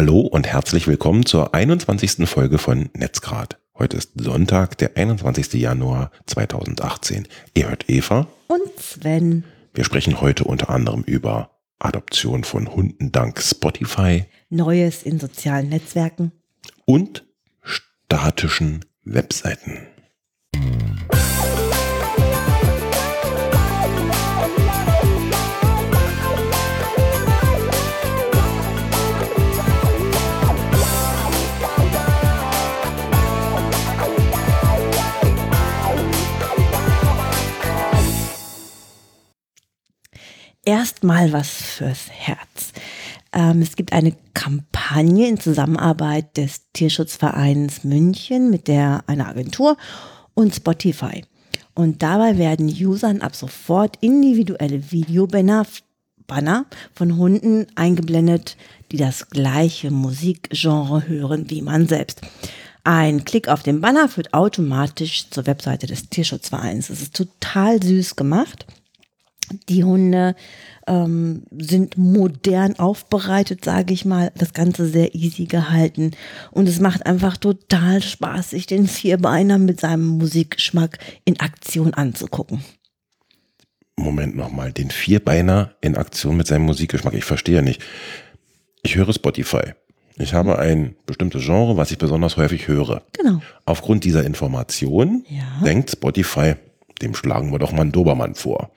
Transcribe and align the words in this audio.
Hallo 0.00 0.20
und 0.20 0.46
herzlich 0.46 0.86
willkommen 0.86 1.26
zur 1.26 1.56
21. 1.56 2.28
Folge 2.28 2.58
von 2.58 2.88
Netzgrad. 2.94 3.58
Heute 3.76 3.96
ist 3.96 4.12
Sonntag, 4.14 4.78
der 4.78 4.96
21. 4.96 5.54
Januar 5.54 6.12
2018. 6.26 7.26
Ihr 7.54 7.68
hört 7.68 7.90
Eva 7.90 8.28
und 8.46 8.60
Sven. 8.78 9.42
Wir 9.74 9.82
sprechen 9.82 10.20
heute 10.20 10.44
unter 10.44 10.70
anderem 10.70 11.02
über 11.02 11.50
Adoption 11.80 12.44
von 12.44 12.72
Hunden 12.76 13.10
dank 13.10 13.42
Spotify, 13.42 14.26
Neues 14.50 15.02
in 15.02 15.18
sozialen 15.18 15.68
Netzwerken 15.68 16.30
und 16.84 17.26
statischen 17.64 18.84
Webseiten. 19.02 19.80
Erstmal 40.68 41.32
was 41.32 41.48
fürs 41.48 42.10
Herz. 42.10 42.72
Ähm, 43.32 43.62
es 43.62 43.74
gibt 43.74 43.94
eine 43.94 44.14
Kampagne 44.34 45.26
in 45.26 45.40
Zusammenarbeit 45.40 46.36
des 46.36 46.70
Tierschutzvereins 46.74 47.84
München 47.84 48.50
mit 48.50 48.68
der 48.68 49.02
einer 49.06 49.28
Agentur 49.28 49.78
und 50.34 50.54
Spotify. 50.54 51.24
Und 51.74 52.02
dabei 52.02 52.36
werden 52.36 52.68
Usern 52.68 53.22
ab 53.22 53.34
sofort 53.34 53.96
individuelle 54.02 54.92
Videobanner 54.92 55.64
Banner 56.26 56.66
von 56.92 57.16
Hunden 57.16 57.66
eingeblendet, 57.74 58.58
die 58.92 58.98
das 58.98 59.30
gleiche 59.30 59.90
Musikgenre 59.90 61.08
hören 61.08 61.48
wie 61.48 61.62
man 61.62 61.88
selbst. 61.88 62.20
Ein 62.84 63.24
Klick 63.24 63.48
auf 63.48 63.62
den 63.62 63.80
Banner 63.80 64.10
führt 64.10 64.34
automatisch 64.34 65.30
zur 65.30 65.46
Webseite 65.46 65.86
des 65.86 66.10
Tierschutzvereins. 66.10 66.90
Es 66.90 67.00
ist 67.00 67.16
total 67.16 67.82
süß 67.82 68.16
gemacht. 68.16 68.66
Die 69.68 69.84
Hunde 69.84 70.34
ähm, 70.86 71.42
sind 71.50 71.96
modern 71.98 72.78
aufbereitet, 72.78 73.64
sage 73.64 73.92
ich 73.94 74.04
mal. 74.04 74.32
Das 74.36 74.52
Ganze 74.52 74.86
sehr 74.88 75.14
easy 75.14 75.46
gehalten. 75.46 76.12
Und 76.50 76.68
es 76.68 76.80
macht 76.80 77.06
einfach 77.06 77.36
total 77.36 78.02
Spaß, 78.02 78.50
sich 78.50 78.66
den 78.66 78.86
Vierbeiner 78.86 79.58
mit 79.58 79.80
seinem 79.80 80.06
Musikgeschmack 80.06 80.98
in 81.24 81.40
Aktion 81.40 81.94
anzugucken. 81.94 82.64
Moment 83.96 84.36
nochmal, 84.36 84.72
den 84.72 84.90
Vierbeiner 84.90 85.72
in 85.80 85.96
Aktion 85.96 86.36
mit 86.36 86.46
seinem 86.46 86.66
Musikgeschmack. 86.66 87.14
Ich 87.14 87.24
verstehe 87.24 87.62
nicht. 87.62 87.82
Ich 88.82 88.94
höre 88.96 89.12
Spotify. 89.12 89.72
Ich 90.18 90.34
habe 90.34 90.58
ein 90.58 90.96
bestimmtes 91.06 91.44
Genre, 91.44 91.76
was 91.76 91.90
ich 91.90 91.98
besonders 91.98 92.36
häufig 92.36 92.66
höre. 92.68 93.02
Genau. 93.12 93.40
Aufgrund 93.66 94.04
dieser 94.04 94.24
Information 94.24 95.24
Ja. 95.28 95.64
denkt 95.64 95.90
Spotify, 95.90 96.54
dem 97.02 97.14
schlagen 97.14 97.52
wir 97.52 97.58
doch 97.58 97.72
mal 97.72 97.82
einen 97.82 97.92
Dobermann 97.92 98.34
vor. 98.34 98.70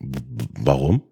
Ja. 0.00 0.08
Warum? 0.58 1.02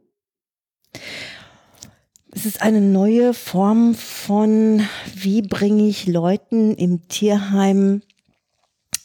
Es 2.31 2.47
ist 2.47 2.63
eine 2.63 2.81
neue 2.81 3.35
Form 3.35 3.95
von, 3.95 4.87
wie 5.15 5.43
bringe 5.43 5.89
ich 5.89 6.07
Leuten 6.07 6.75
im 6.75 7.09
Tierheim, 7.09 8.03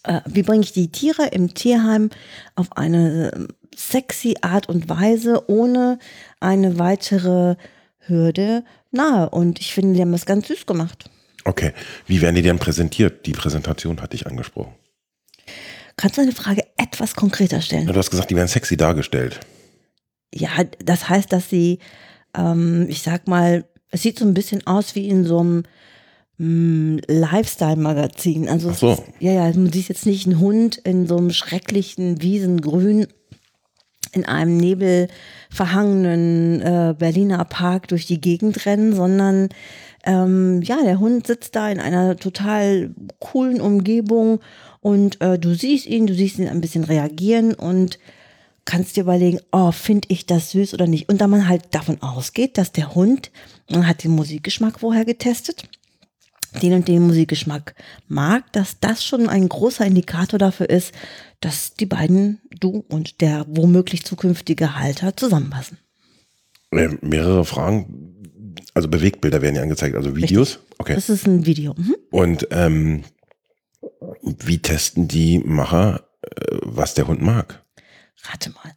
äh, 0.03 0.22
wie 0.25 0.44
bringe 0.44 0.64
ich 0.64 0.73
die 0.73 0.92
Tiere 0.92 1.28
im 1.28 1.53
Tierheim 1.53 2.09
auf 2.56 2.75
eine 2.78 3.31
äh, 3.31 3.48
sexy 3.75 4.36
Art 4.42 4.70
und 4.70 4.90
Weise, 4.90 5.50
ohne 5.50 6.00
eine 6.40 6.78
weitere 6.78 7.56
Hürde 8.00 8.64
nahe. 8.92 9.30
Und 9.30 9.59
ich 9.59 9.73
finde, 9.73 9.95
die 9.95 10.02
haben 10.02 10.12
das 10.12 10.25
ganz 10.25 10.47
süß 10.47 10.66
gemacht. 10.66 11.09
Okay, 11.45 11.73
wie 12.08 12.22
werden 12.22 12.36
die 12.36 12.42
denn 12.42 12.59
präsentiert? 12.59 13.25
Die 13.25 13.31
Präsentation 13.31 14.02
hatte 14.02 14.16
ich 14.16 14.28
angesprochen. 14.28 14.73
Kannst 15.97 16.18
du 16.18 16.22
eine 16.22 16.31
Frage 16.31 16.63
etwas 16.78 17.16
konkreter 17.16 17.62
stellen? 17.62 17.88
Du 17.88 17.96
hast 17.96 18.09
gesagt, 18.09 18.29
die 18.29 18.35
werden 18.35 18.47
sexy 18.47 18.78
dargestellt. 18.78 19.40
Ja, 20.34 20.50
das 20.84 21.10
heißt, 21.10 21.32
dass 21.32 21.50
sie, 21.50 21.80
ähm, 22.36 22.88
ich 22.90 23.02
sag 23.02 23.28
mal, 23.28 23.66
es 23.92 24.02
sieht 24.02 24.20
so 24.20 24.26
ein 24.26 24.34
bisschen 24.34 24.66
aus 24.66 24.96
wie 24.96 25.08
in 25.08 25.26
so 25.26 25.40
einem 25.40 25.64
mm, 26.38 27.00
Lifestyle-Magazin. 27.08 28.50
Also, 28.50 28.72
so. 28.72 28.94
ist, 28.94 29.04
ja, 29.20 29.32
ja, 29.32 29.52
du 29.52 29.72
siehst 29.72 29.90
jetzt 29.90 30.06
nicht 30.06 30.26
einen 30.26 30.40
Hund 30.40 30.78
in 30.78 31.08
so 31.08 31.18
einem 31.18 31.32
schrecklichen 31.32 32.22
Wiesengrün 32.22 33.08
in 34.14 34.26
einem 34.26 34.58
nebelverhangenen 34.58 36.62
äh, 36.62 36.96
Berliner 36.98 37.46
Park 37.46 37.88
durch 37.88 38.06
die 38.06 38.22
Gegend 38.22 38.66
rennen, 38.66 38.94
sondern 38.94 39.50
ähm, 40.06 40.62
ja, 40.62 40.84
der 40.84 41.00
Hund 41.00 41.28
sitzt 41.28 41.56
da 41.56 41.70
in 41.70 41.80
einer 41.80 42.18
total 42.18 42.94
coolen 43.20 43.62
Umgebung 43.62 44.40
und 44.82 45.22
äh, 45.22 45.40
du 45.40 45.56
siehst 45.56 45.88
ihn, 45.88 46.08
du 46.08 46.14
siehst 46.14 46.40
ihn 46.40 46.48
ein 46.48 46.62
bisschen 46.62 46.84
reagieren 46.84 47.54
und 47.54 48.00
kannst 48.66 48.96
dir 48.96 49.01
überlegen, 49.01 49.40
oh, 49.51 49.72
finde 49.72 50.07
ich 50.09 50.25
das 50.25 50.51
süß 50.51 50.74
oder 50.74 50.88
nicht. 50.88 51.09
Und 51.09 51.19
da 51.19 51.28
man 51.28 51.47
halt 51.47 51.63
davon 51.72 52.01
ausgeht, 52.01 52.57
dass 52.57 52.72
der 52.72 52.96
Hund, 52.96 53.31
man 53.69 53.88
hat 53.88 54.03
den 54.03 54.12
Musikgeschmack 54.12 54.79
vorher 54.79 55.06
getestet, 55.06 55.69
den 56.62 56.73
und 56.73 56.88
den 56.88 57.06
Musikgeschmack 57.06 57.75
mag, 58.07 58.52
dass 58.53 58.79
das 58.79 59.03
schon 59.03 59.28
ein 59.28 59.50
großer 59.50 59.85
Indikator 59.85 60.38
dafür 60.38 60.69
ist, 60.69 60.94
dass 61.41 61.73
die 61.73 61.85
beiden, 61.85 62.41
du 62.59 62.85
und 62.88 63.22
der 63.22 63.46
womöglich 63.47 64.06
zukünftige 64.06 64.78
Halter 64.78 65.18
zusammenpassen. 65.18 65.78
Äh, 66.72 66.90
mehrere 67.02 67.46
Fragen. 67.46 68.09
Also 68.73 68.88
Bewegtbilder 68.88 69.41
werden 69.41 69.56
ja 69.56 69.62
angezeigt, 69.62 69.96
also 69.96 70.16
Videos. 70.16 70.59
Okay. 70.78 70.96
Das 70.96 71.09
ist 71.09 71.28
ein 71.28 71.46
Video. 71.46 71.73
Mhm. 71.75 71.96
Und 72.12 72.47
ähm, 72.52 73.03
wie 74.22 74.59
testen 74.59 75.07
die 75.07 75.40
Macher, 75.40 76.07
äh, 76.22 76.57
was 76.62 76.94
der 76.94 77.07
Hund 77.07 77.22
mag? 77.22 77.62
Rate 78.24 78.51
mal. 78.51 78.75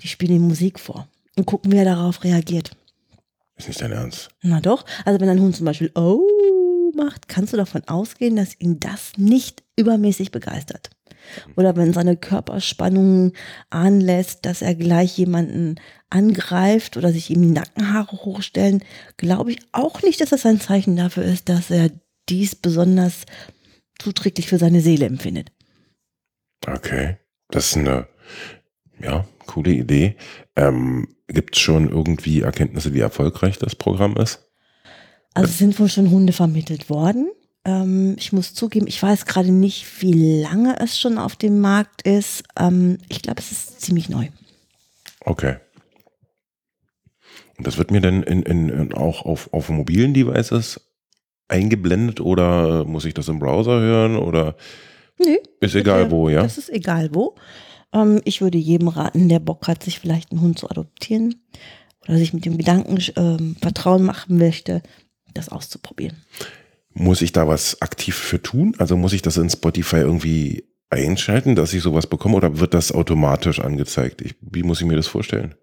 Die 0.00 0.08
spielen 0.08 0.36
ihm 0.36 0.48
Musik 0.48 0.80
vor 0.80 1.08
und 1.36 1.46
gucken, 1.46 1.72
wie 1.72 1.76
er 1.76 1.84
darauf 1.84 2.24
reagiert. 2.24 2.76
Ist 3.56 3.68
nicht 3.68 3.80
dein 3.80 3.92
Ernst. 3.92 4.30
Na 4.42 4.60
doch. 4.60 4.84
Also 5.04 5.20
wenn 5.20 5.28
ein 5.28 5.40
Hund 5.40 5.56
zum 5.56 5.66
Beispiel 5.66 5.92
Oh 5.94 6.92
macht, 6.94 7.28
kannst 7.28 7.52
du 7.52 7.56
davon 7.56 7.86
ausgehen, 7.86 8.36
dass 8.36 8.58
ihn 8.58 8.80
das 8.80 9.12
nicht 9.16 9.62
übermäßig 9.76 10.30
begeistert. 10.30 10.90
Oder 11.56 11.76
wenn 11.76 11.92
seine 11.92 12.16
Körperspannung 12.16 13.32
anlässt, 13.70 14.44
dass 14.44 14.60
er 14.60 14.74
gleich 14.74 15.16
jemanden 15.16 15.76
angreift 16.10 16.96
oder 16.96 17.12
sich 17.12 17.30
ihm 17.30 17.42
die 17.42 17.50
Nackenhaare 17.50 18.16
hochstellen, 18.24 18.82
glaube 19.16 19.52
ich 19.52 19.60
auch 19.72 20.02
nicht, 20.02 20.20
dass 20.20 20.30
das 20.30 20.44
ein 20.44 20.60
Zeichen 20.60 20.96
dafür 20.96 21.24
ist, 21.24 21.48
dass 21.48 21.70
er 21.70 21.90
dies 22.28 22.54
besonders 22.54 23.24
zuträglich 23.98 24.48
für 24.48 24.58
seine 24.58 24.80
Seele 24.80 25.06
empfindet. 25.06 25.52
Okay. 26.66 27.18
Das 27.48 27.68
ist 27.68 27.76
eine, 27.76 28.08
ja, 29.02 29.26
coole 29.46 29.72
Idee. 29.72 30.16
Ähm, 30.56 31.08
Gibt 31.28 31.56
es 31.56 31.62
schon 31.62 31.88
irgendwie 31.88 32.42
Erkenntnisse, 32.42 32.92
wie 32.94 33.00
erfolgreich 33.00 33.58
das 33.58 33.74
Programm 33.74 34.16
ist? 34.16 34.50
Also 35.34 35.48
es 35.48 35.58
sind 35.58 35.78
wohl 35.80 35.88
schon 35.88 36.10
Hunde 36.10 36.32
vermittelt 36.32 36.90
worden. 36.90 37.30
Ähm, 37.64 38.16
ich 38.18 38.32
muss 38.32 38.54
zugeben, 38.54 38.86
ich 38.86 39.02
weiß 39.02 39.26
gerade 39.26 39.50
nicht, 39.50 40.02
wie 40.02 40.42
lange 40.42 40.78
es 40.80 40.98
schon 40.98 41.18
auf 41.18 41.36
dem 41.36 41.60
Markt 41.60 42.02
ist. 42.02 42.44
Ähm, 42.58 42.98
ich 43.08 43.22
glaube, 43.22 43.40
es 43.40 43.52
ist 43.52 43.80
ziemlich 43.80 44.08
neu. 44.08 44.28
Okay. 45.24 45.56
Und 47.56 47.66
das 47.66 47.78
wird 47.78 47.90
mir 47.90 48.00
dann 48.00 48.22
in, 48.24 48.42
in, 48.42 48.68
in 48.68 48.94
auch 48.94 49.24
auf, 49.24 49.52
auf 49.52 49.68
mobilen 49.68 50.14
Devices 50.14 50.80
eingeblendet 51.48 52.20
oder 52.20 52.84
muss 52.84 53.04
ich 53.04 53.14
das 53.14 53.28
im 53.28 53.38
Browser 53.38 53.78
hören 53.78 54.16
oder 54.16 54.56
Nö. 55.18 55.36
ist 55.60 55.74
egal 55.74 56.04
Bitte, 56.04 56.10
wo, 56.10 56.28
ja? 56.28 56.42
Das 56.42 56.58
ist 56.58 56.70
egal 56.70 57.10
wo. 57.12 57.36
Ähm, 57.92 58.20
ich 58.24 58.40
würde 58.40 58.58
jedem 58.58 58.88
raten, 58.88 59.28
der 59.28 59.38
Bock 59.40 59.68
hat, 59.68 59.82
sich 59.82 59.98
vielleicht 59.98 60.30
einen 60.32 60.40
Hund 60.40 60.58
zu 60.58 60.70
adoptieren 60.70 61.34
oder 62.06 62.18
sich 62.18 62.32
mit 62.32 62.44
dem 62.44 62.58
Gedanken 62.58 62.98
ähm, 63.16 63.56
Vertrauen 63.60 64.02
machen 64.02 64.38
möchte, 64.38 64.82
das 65.34 65.48
auszuprobieren. 65.48 66.16
Muss 66.94 67.22
ich 67.22 67.32
da 67.32 67.48
was 67.48 67.80
aktiv 67.80 68.14
für 68.14 68.42
tun? 68.42 68.74
Also 68.78 68.96
muss 68.96 69.12
ich 69.14 69.22
das 69.22 69.36
in 69.36 69.48
Spotify 69.48 69.96
irgendwie 69.96 70.64
einschalten, 70.90 71.54
dass 71.54 71.72
ich 71.72 71.82
sowas 71.82 72.06
bekomme 72.06 72.36
oder 72.36 72.58
wird 72.58 72.74
das 72.74 72.92
automatisch 72.92 73.60
angezeigt? 73.60 74.20
Ich, 74.20 74.34
wie 74.42 74.62
muss 74.62 74.80
ich 74.80 74.86
mir 74.86 74.96
das 74.96 75.06
vorstellen? 75.06 75.54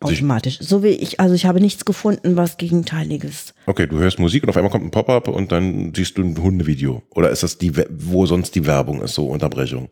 Also 0.00 0.12
ich- 0.12 0.18
Automatisch. 0.18 0.58
So 0.60 0.82
wie 0.82 0.88
ich, 0.88 1.20
also 1.20 1.34
ich 1.34 1.46
habe 1.46 1.60
nichts 1.60 1.84
gefunden, 1.84 2.36
was 2.36 2.56
Gegenteiliges. 2.56 3.54
Okay, 3.66 3.86
du 3.86 3.98
hörst 3.98 4.18
Musik 4.18 4.42
und 4.42 4.48
auf 4.50 4.56
einmal 4.56 4.70
kommt 4.72 4.84
ein 4.84 4.90
Pop-up 4.90 5.28
und 5.28 5.52
dann 5.52 5.94
siehst 5.94 6.18
du 6.18 6.22
ein 6.22 6.36
Hundevideo. 6.36 7.02
Oder 7.10 7.30
ist 7.30 7.42
das 7.44 7.58
die, 7.58 7.72
wo 7.90 8.26
sonst 8.26 8.54
die 8.56 8.66
Werbung 8.66 9.02
ist, 9.02 9.14
so 9.14 9.28
Unterbrechung? 9.28 9.88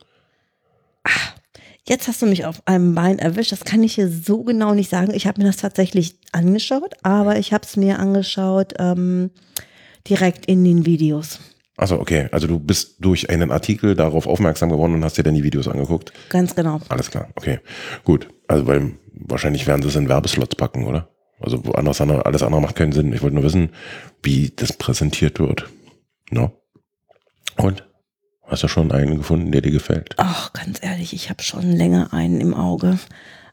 Jetzt 1.86 2.08
hast 2.08 2.22
du 2.22 2.26
mich 2.26 2.46
auf 2.46 2.62
einem 2.66 2.94
Bein 2.94 3.19
erwischt. 3.19 3.52
Das 3.52 3.64
kann 3.64 3.82
ich 3.82 3.94
hier 3.94 4.08
so 4.08 4.42
genau 4.42 4.72
nicht 4.72 4.88
sagen. 4.88 5.12
Ich 5.12 5.26
habe 5.26 5.40
mir 5.40 5.46
das 5.46 5.58
tatsächlich 5.58 6.16
angeschaut, 6.32 6.94
aber 7.02 7.38
ich 7.38 7.52
habe 7.52 7.64
es 7.64 7.76
mir 7.76 7.98
angeschaut 7.98 8.72
ähm, 8.78 9.31
direkt 10.08 10.46
in 10.46 10.64
den 10.64 10.86
Videos. 10.86 11.40
Also 11.76 11.98
okay, 12.00 12.28
also 12.31 12.46
du 12.46 12.58
bist 12.58 12.96
durch 13.00 13.28
einen 13.31 13.50
Artikel 13.50 13.94
darauf 13.96 14.26
aufmerksam 14.26 14.70
geworden 14.70 14.94
und 14.94 15.04
hast 15.04 15.19
dir 15.19 15.25
dann 15.25 15.34
die 15.34 15.42
Videos 15.42 15.69
angeguckt. 15.69 16.12
Ganz 16.31 16.54
genau. 16.54 16.81
Alles 16.88 17.10
klar, 17.10 17.28
okay. 17.34 17.58
Gut, 18.04 18.28
also 18.46 18.66
weil 18.66 18.92
wahrscheinlich 19.12 19.66
werden 19.66 19.82
sie 19.82 19.88
es 19.88 19.96
in 19.96 20.08
Werbeslots 20.08 20.54
packen, 20.54 20.86
oder? 20.86 21.08
Also 21.40 21.64
woanders 21.66 22.00
andere, 22.00 22.25
alles 22.25 22.42
andere 22.42 22.62
macht 22.62 22.76
keinen 22.76 22.92
Sinn. 22.92 23.12
Ich 23.12 23.22
wollte 23.22 23.34
nur 23.34 23.44
wissen, 23.44 23.70
wie 24.22 24.52
das 24.54 24.72
präsentiert 24.72 25.40
wird. 25.40 25.69
No. 26.31 26.52
Und? 27.56 27.84
Hast 28.55 28.62
du 28.62 28.69
schon 28.69 28.93
einen 28.93 29.17
gefunden, 29.19 29.51
der 29.51 29.62
dir 29.62 29.73
gefällt? 29.73 30.15
Ach, 30.17 30.53
ganz 30.53 30.79
ehrlich, 30.81 31.12
ich 31.12 31.29
habe 31.29 31.43
schon 31.43 31.73
länger 31.73 32.12
einen 32.12 32.41
im 32.41 32.55
Auge. 32.55 33.01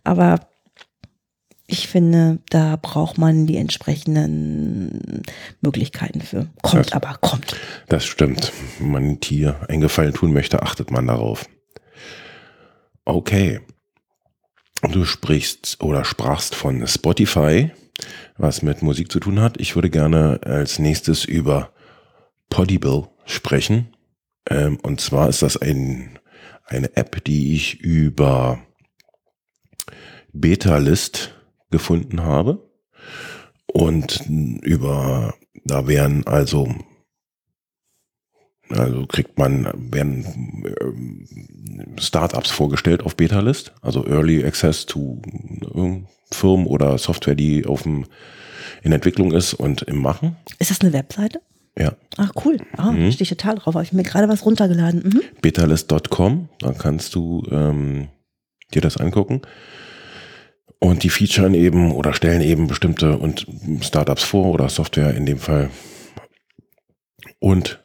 Aber 0.04 0.42
ich 1.66 1.88
finde, 1.88 2.38
da 2.52 2.76
braucht 2.80 3.18
man 3.18 3.48
die 3.48 3.58
entsprechenden 3.58 5.24
Möglichkeiten 5.60 6.22
für. 6.22 6.50
Kommt 6.62 6.86
Das- 6.86 6.92
aber, 6.92 7.18
kommt. 7.20 7.56
Das 7.90 8.06
stimmt. 8.06 8.52
Wenn 8.78 8.92
man 8.92 9.04
ein 9.04 9.20
Tier 9.20 9.60
einen 9.70 9.82
Gefallen 9.82 10.14
tun 10.14 10.34
möchte, 10.34 10.62
achtet 10.62 10.92
man 10.92 11.08
darauf. 11.08 11.50
Okay. 13.04 13.60
Du 14.84 15.04
sprichst 15.06 15.82
oder 15.82 16.06
sprachst 16.06 16.54
von 16.54 16.86
Spotify, 16.86 17.72
was 18.38 18.62
mit 18.62 18.84
Musik 18.84 19.12
zu 19.12 19.20
tun 19.20 19.40
hat. 19.42 19.60
Ich 19.60 19.74
würde 19.74 19.90
gerne 19.90 20.42
als 20.44 20.78
nächstes 20.78 21.26
über 21.26 21.72
Podible 22.52 23.08
sprechen. 23.26 23.88
Ähm, 24.50 24.78
und 24.82 25.02
zwar 25.02 25.30
ist 25.30 25.42
das 25.42 25.58
ein, 25.58 26.20
eine 26.66 26.96
App, 26.96 27.24
die 27.24 27.56
ich 27.56 27.80
über 27.80 28.60
Betalist 30.34 31.36
gefunden 31.70 32.24
habe. 32.24 32.70
Und 33.68 34.26
über, 34.28 35.34
da 35.64 35.88
wären 35.88 36.28
also 36.28 36.74
also 38.78 39.06
kriegt 39.06 39.38
man, 39.38 39.70
werden 39.92 40.26
ähm, 40.82 41.26
Startups 42.00 42.52
vorgestellt 42.52 43.04
auf 43.04 43.16
Betalist, 43.16 43.74
also 43.82 44.06
Early 44.06 44.44
Access 44.46 44.86
to 44.86 45.22
äh, 45.76 46.02
Firmen 46.34 46.66
oder 46.66 46.98
Software, 46.98 47.36
die 47.36 47.66
auf 47.66 47.84
dem, 47.84 48.06
in 48.82 48.92
Entwicklung 48.92 49.34
ist 49.34 49.54
und 49.54 49.82
im 49.84 50.02
Machen. 50.02 50.38
Ist 50.60 50.72
das 50.72 50.82
eine 50.82 50.94
Webseite? 50.94 51.42
Ja, 51.82 51.94
Ach, 52.18 52.32
cool. 52.46 52.58
Ah, 52.78 52.92
Mhm. 52.92 53.12
stehe 53.12 53.24
ich 53.24 53.30
total 53.30 53.56
drauf. 53.56 53.74
Habe 53.74 53.84
ich 53.84 53.92
mir 53.94 54.04
gerade 54.04 54.28
was 54.30 54.46
runtergeladen. 54.46 55.02
Mhm. 55.04 55.22
betalist.com, 55.42 56.50
da 56.60 56.74
kannst 56.74 57.16
du 57.16 57.44
ähm, 57.52 58.10
dir 58.74 58.82
das 58.82 58.98
angucken. 58.98 59.42
Und 60.80 61.04
die 61.04 61.10
featuren 61.10 61.54
eben 61.54 61.92
oder 61.92 62.14
stellen 62.14 62.42
eben 62.42 62.68
bestimmte 62.68 63.18
und 63.18 63.46
Startups 63.82 64.24
vor 64.24 64.48
oder 64.48 64.68
Software 64.70 65.14
in 65.16 65.26
dem 65.26 65.38
Fall. 65.40 65.70
Und 67.40 67.84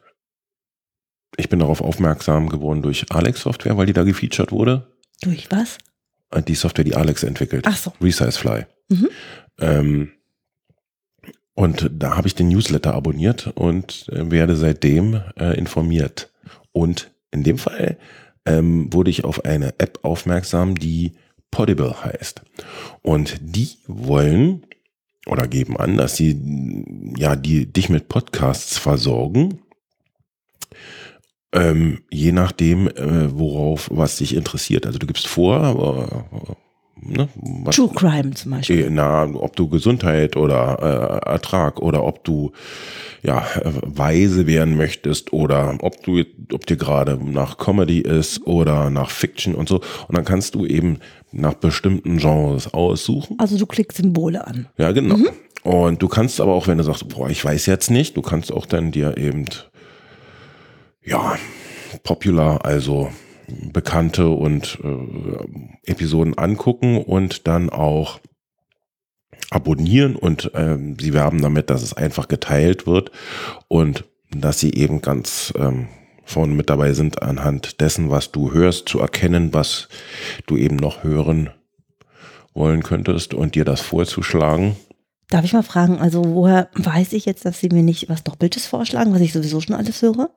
ich 1.37 1.49
bin 1.49 1.59
darauf 1.59 1.81
aufmerksam 1.81 2.49
geworden 2.49 2.81
durch 2.81 3.05
Alex 3.11 3.41
Software, 3.41 3.77
weil 3.77 3.85
die 3.85 3.93
da 3.93 4.03
gefeatured 4.03 4.51
wurde. 4.51 4.91
Durch 5.21 5.49
was? 5.51 5.77
Äh, 6.31 6.41
Die 6.43 6.55
Software, 6.55 6.83
die 6.85 6.95
Alex 6.95 7.23
entwickelt. 7.23 7.65
Ach 7.67 7.77
so. 7.77 7.93
Resize 8.01 8.37
Fly. 8.39 8.65
Mhm. 8.89 9.09
Ähm, 9.59 10.11
und 11.57 11.89
da 11.91 12.15
habe 12.15 12.27
ich 12.27 12.35
den 12.35 12.49
Newsletter 12.49 12.93
abonniert 12.93 13.47
und 13.55 14.07
äh, 14.09 14.29
werde 14.29 14.55
seitdem 14.55 15.23
äh, 15.39 15.57
informiert. 15.57 16.31
Und 16.71 17.09
in 17.31 17.43
dem 17.43 17.57
Fall 17.57 17.97
ähm, 18.45 18.93
wurde 18.93 19.09
ich 19.09 19.23
auf 19.23 19.43
eine 19.43 19.73
App 19.79 19.97
aufmerksam, 20.03 20.75
die 20.75 21.13
Podible 21.49 22.03
heißt. 22.03 22.43
Und 23.01 23.39
die 23.41 23.69
wollen 23.87 24.67
oder 25.25 25.47
geben 25.47 25.77
an, 25.77 25.97
dass 25.97 26.15
sie 26.15 26.39
ja 27.17 27.35
die 27.35 27.65
dich 27.73 27.89
mit 27.89 28.07
Podcasts 28.07 28.77
versorgen. 28.77 29.61
Ähm, 31.53 32.03
je 32.11 32.33
nachdem, 32.33 32.87
äh, 32.87 33.35
worauf 33.35 33.89
was 33.91 34.17
dich 34.17 34.35
interessiert. 34.35 34.85
Also 34.85 34.99
du 34.99 35.07
gibst 35.07 35.25
vor, 35.25 36.21
äh, 36.51 36.66
ne, 37.01 37.29
was, 37.35 37.75
True 37.75 37.89
Crime 37.93 38.31
zum 38.31 38.51
Beispiel. 38.51 38.85
Eh, 38.85 38.89
Na, 38.89 39.23
ob 39.25 39.55
du 39.55 39.67
Gesundheit 39.67 40.35
oder 40.35 41.21
äh, 41.25 41.29
Ertrag 41.29 41.81
oder 41.81 42.03
ob 42.03 42.23
du 42.23 42.51
ja 43.23 43.45
weise 43.81 44.47
werden 44.47 44.77
möchtest 44.77 45.33
oder 45.33 45.77
ob 45.81 46.03
du 46.03 46.23
ob 46.53 46.65
dir 46.65 46.77
gerade 46.77 47.19
nach 47.23 47.57
Comedy 47.57 48.01
ist 48.01 48.45
oder 48.45 48.89
nach 48.89 49.09
Fiction 49.09 49.55
und 49.55 49.67
so 49.67 49.77
und 50.07 50.17
dann 50.17 50.25
kannst 50.25 50.55
du 50.55 50.65
eben 50.65 50.99
nach 51.31 51.55
bestimmten 51.55 52.17
Genres 52.17 52.73
aussuchen. 52.73 53.37
Also 53.39 53.57
du 53.57 53.65
klickst 53.65 53.97
Symbole 53.97 54.45
an. 54.45 54.67
Ja, 54.77 54.91
genau. 54.91 55.17
Und 55.63 56.01
du 56.01 56.07
kannst 56.07 56.39
aber 56.39 56.53
auch, 56.53 56.67
wenn 56.67 56.77
du 56.77 56.83
sagst, 56.83 57.07
boah, 57.09 57.29
ich 57.29 57.43
weiß 57.43 57.65
jetzt 57.65 57.91
nicht, 57.91 58.15
du 58.15 58.21
kannst 58.21 58.53
auch 58.53 58.65
dann 58.65 58.91
dir 58.91 59.17
eben 59.17 59.45
ja 61.03 61.35
popular, 62.03 62.63
also 62.65 63.09
bekannte 63.47 64.29
und 64.29 64.79
äh, 64.83 65.91
Episoden 65.91 66.37
angucken 66.37 66.97
und 66.97 67.47
dann 67.47 67.69
auch 67.69 68.19
abonnieren 69.49 70.15
und 70.15 70.51
ähm, 70.53 70.97
sie 70.99 71.13
werben 71.13 71.41
damit, 71.41 71.69
dass 71.69 71.81
es 71.81 71.93
einfach 71.93 72.27
geteilt 72.27 72.85
wird 72.85 73.11
und 73.67 74.05
dass 74.31 74.59
sie 74.59 74.73
eben 74.73 75.01
ganz 75.01 75.53
ähm, 75.57 75.87
vorne 76.25 76.53
mit 76.53 76.69
dabei 76.69 76.93
sind, 76.93 77.21
anhand 77.21 77.79
dessen, 77.79 78.09
was 78.09 78.31
du 78.31 78.51
hörst, 78.51 78.89
zu 78.89 78.99
erkennen, 78.99 79.53
was 79.53 79.87
du 80.45 80.57
eben 80.57 80.75
noch 80.75 81.03
hören 81.03 81.49
wollen 82.53 82.83
könntest 82.83 83.33
und 83.33 83.55
dir 83.55 83.63
das 83.63 83.81
vorzuschlagen. 83.81 84.75
Darf 85.29 85.45
ich 85.45 85.53
mal 85.53 85.63
fragen, 85.63 85.99
also 85.99 86.23
woher 86.25 86.69
weiß 86.73 87.13
ich 87.13 87.25
jetzt, 87.25 87.45
dass 87.45 87.59
sie 87.59 87.69
mir 87.69 87.83
nicht 87.83 88.09
was 88.09 88.23
Doppeltes 88.23 88.65
vorschlagen, 88.65 89.13
was 89.13 89.21
ich 89.21 89.33
sowieso 89.33 89.61
schon 89.61 89.75
alles 89.75 90.01
höre? 90.01 90.29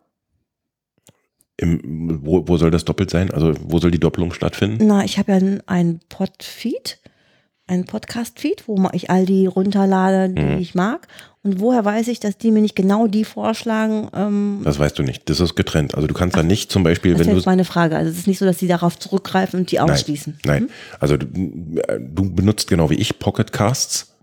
Im, 1.61 2.21
wo, 2.25 2.47
wo 2.49 2.57
soll 2.57 2.71
das 2.71 2.85
doppelt 2.85 3.11
sein? 3.11 3.31
Also 3.31 3.55
wo 3.63 3.79
soll 3.79 3.91
die 3.91 4.01
Doppelung 4.01 4.33
stattfinden? 4.33 4.87
Na, 4.87 5.05
ich 5.05 5.19
habe 5.19 5.33
ja 5.33 5.39
ein- 5.39 5.63
ein 5.67 6.01
Podfeed, 6.09 6.99
ein 7.67 7.85
Podcast-Feed, 7.85 8.67
wo 8.67 8.89
ich 8.93 9.11
all 9.11 9.27
die 9.27 9.47
runterlade, 9.47 10.33
die 10.33 10.43
Mhm. 10.43 10.59
ich 10.59 10.75
mag. 10.75 11.07
Und 11.43 11.61
woher 11.61 11.85
weiß 11.85 12.09
ich, 12.09 12.19
dass 12.21 12.37
die 12.37 12.51
mir 12.51 12.61
nicht 12.63 12.77
genau 12.77 13.07
die 13.07 13.25
vorschlagen? 13.25 14.09
Ähm, 14.15 14.61
Das 14.65 14.79
weißt 14.79 14.99
du 14.99 15.03
nicht. 15.03 15.29
Das 15.31 15.41
ist 15.41 15.55
getrennt. 15.55 15.95
Also 15.95 16.07
du 16.07 16.13
kannst 16.15 16.37
da 16.37 16.43
nicht 16.43 16.71
zum 16.73 16.83
Beispiel, 16.83 17.13
das 17.13 17.21
wenn 17.21 17.27
ist 17.29 17.33
du 17.33 17.37
jetzt 17.39 17.47
meine 17.47 17.65
Frage. 17.65 17.97
Also 17.97 18.11
es 18.11 18.19
ist 18.19 18.27
nicht 18.27 18.39
so, 18.39 18.45
dass 18.45 18.59
sie 18.59 18.67
darauf 18.67 18.99
zurückgreifen 18.99 19.61
und 19.61 19.71
die 19.71 19.81
ausschließen. 19.81 20.39
Nein, 20.45 20.65
nein. 20.65 20.71
also 20.99 21.17
du, 21.17 21.27
du 21.99 22.35
benutzt 22.35 22.69
genau 22.69 22.91
wie 22.91 22.95
ich 22.95 23.19
Pocket 23.19 23.53
Casts 23.53 24.17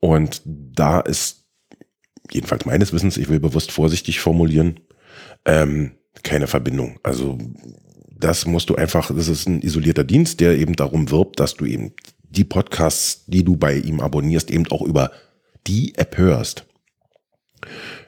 und 0.00 0.42
da 0.44 1.00
ist 1.00 1.44
jedenfalls 2.30 2.64
meines 2.66 2.92
Wissens, 2.92 3.16
ich 3.16 3.28
will 3.28 3.40
bewusst 3.40 3.72
vorsichtig 3.72 4.20
formulieren, 4.20 4.78
ähm, 5.44 5.92
keine 6.22 6.46
Verbindung. 6.46 6.98
Also 7.02 7.38
das 8.08 8.46
musst 8.46 8.70
du 8.70 8.76
einfach, 8.76 9.14
das 9.14 9.28
ist 9.28 9.48
ein 9.48 9.62
isolierter 9.62 10.04
Dienst, 10.04 10.40
der 10.40 10.58
eben 10.58 10.76
darum 10.76 11.10
wirbt, 11.10 11.40
dass 11.40 11.54
du 11.54 11.64
eben 11.64 11.92
die 12.22 12.44
Podcasts, 12.44 13.24
die 13.26 13.44
du 13.44 13.56
bei 13.56 13.76
ihm 13.76 14.00
abonnierst, 14.00 14.50
eben 14.50 14.70
auch 14.70 14.82
über 14.82 15.10
die 15.66 15.94
App 15.96 16.16
hörst. 16.16 16.66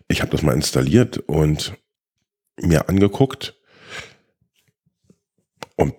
Ich 0.08 0.20
habe 0.20 0.30
das 0.30 0.42
mal 0.42 0.54
installiert 0.54 1.18
und 1.18 1.74
mir 2.60 2.88
angeguckt 2.88 3.56
und 5.76 5.94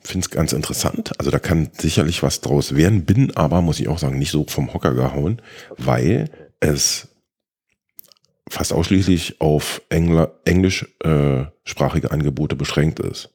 finde 0.00 0.24
es 0.24 0.30
ganz 0.30 0.52
interessant. 0.52 1.18
Also 1.18 1.30
da 1.30 1.38
kann 1.38 1.70
sicherlich 1.72 2.22
was 2.22 2.40
draus 2.40 2.74
werden, 2.74 3.04
bin 3.04 3.34
aber, 3.36 3.62
muss 3.62 3.80
ich 3.80 3.88
auch 3.88 3.98
sagen, 3.98 4.18
nicht 4.18 4.30
so 4.30 4.44
vom 4.46 4.72
Hocker 4.74 4.94
gehauen, 4.94 5.40
weil 5.76 6.30
es 6.60 7.13
fast 8.48 8.72
ausschließlich 8.72 9.40
auf 9.40 9.82
Engl 9.88 10.30
englischsprachige 10.44 12.10
Angebote 12.10 12.56
beschränkt 12.56 13.00
ist. 13.00 13.30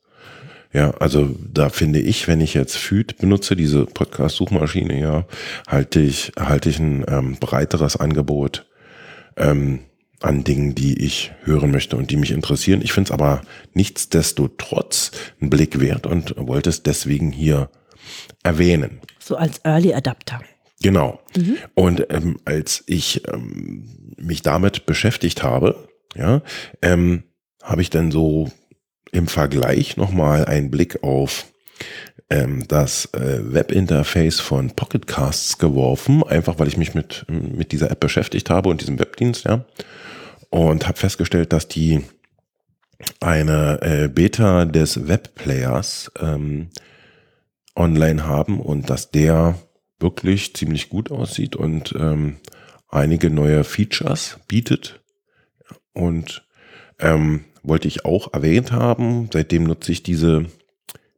Ja, 0.72 0.92
also 0.92 1.36
da 1.52 1.70
finde 1.70 2.00
ich, 2.00 2.28
wenn 2.28 2.42
ich 2.42 2.54
jetzt 2.54 2.78
Feed 2.78 3.18
benutze, 3.18 3.56
diese 3.56 3.86
Podcast-Suchmaschine, 3.86 5.00
ja, 5.00 5.26
halte 5.68 6.00
ich, 6.00 6.32
halte 6.40 6.70
ich 6.70 6.78
ein 6.78 7.04
ähm, 7.08 7.38
breiteres 7.40 7.98
Angebot 7.98 8.68
ähm, 9.36 9.80
an 10.22 10.44
Dingen, 10.44 10.76
die 10.76 11.04
ich 11.04 11.32
hören 11.44 11.72
möchte 11.72 11.98
und 11.98 12.12
die 12.12 12.18
mich 12.18 12.30
interessieren. 12.30 12.82
Ich 12.84 12.94
finde 12.94 13.08
es 13.08 13.12
aber 13.12 13.42
nichtsdestotrotz 13.74 15.12
einen 15.42 15.50
Blick 15.50 15.80
wert 15.80 16.06
und 16.06 16.36
wollte 16.38 16.70
es 16.70 16.84
deswegen 16.84 17.32
hier 17.32 17.72
erwähnen. 18.44 19.00
So 19.18 19.38
als 19.38 19.60
Early 19.64 19.96
Adapter. 19.96 20.40
Genau. 20.82 21.20
Und 21.74 22.06
ähm, 22.10 22.38
als 22.46 22.84
ich 22.86 23.28
ähm, 23.28 23.86
mich 24.20 24.42
damit 24.42 24.86
beschäftigt 24.86 25.44
habe, 25.44 25.88
ja, 26.16 26.42
ähm, 26.82 27.24
habe 27.64 27.82
ich 27.82 27.90
dann 27.90 28.12
so 28.12 28.50
im 29.12 29.28
Vergleich 29.28 29.98
nochmal 29.98 30.46
einen 30.46 30.72
Blick 30.72 31.04
auf 31.04 31.46
ähm, 32.30 32.68
das 32.68 33.06
äh, 33.14 33.54
Webinterface 33.54 34.40
von 34.40 34.72
Pocket 34.72 35.08
Casts 35.08 35.58
geworfen, 35.58 36.24
einfach 36.24 36.60
weil 36.60 36.68
ich 36.68 36.78
mich 36.78 36.94
mit, 36.94 37.26
mit 37.30 37.72
dieser 37.72 37.92
App 37.92 38.00
beschäftigt 38.00 38.50
habe 38.50 38.70
und 38.70 38.82
diesem 38.82 39.00
Webdienst, 39.00 39.46
ja. 39.46 39.66
Und 40.52 40.88
habe 40.88 40.98
festgestellt, 40.98 41.54
dass 41.54 41.68
die 41.68 42.02
eine 43.20 43.80
äh, 43.82 44.08
Beta 44.08 44.66
des 44.66 45.08
Webplayers 45.08 46.12
ähm, 46.20 46.70
online 47.76 48.26
haben 48.26 48.60
und 48.60 48.90
dass 48.90 49.12
der 49.12 49.56
wirklich 50.00 50.56
ziemlich 50.56 50.90
gut 50.90 51.12
aussieht 51.12 51.56
und 51.56 51.94
ähm, 51.98 52.38
einige 52.90 53.30
neue 53.30 53.64
Features 53.64 54.40
bietet. 54.48 55.02
Und 55.94 56.46
ähm, 57.00 57.46
wollte 57.64 57.88
ich 57.88 58.06
auch 58.06 58.34
erwähnt 58.34 58.72
haben, 58.72 59.30
seitdem 59.32 59.64
nutze 59.64 59.92
ich 59.92 60.04
diese 60.04 60.46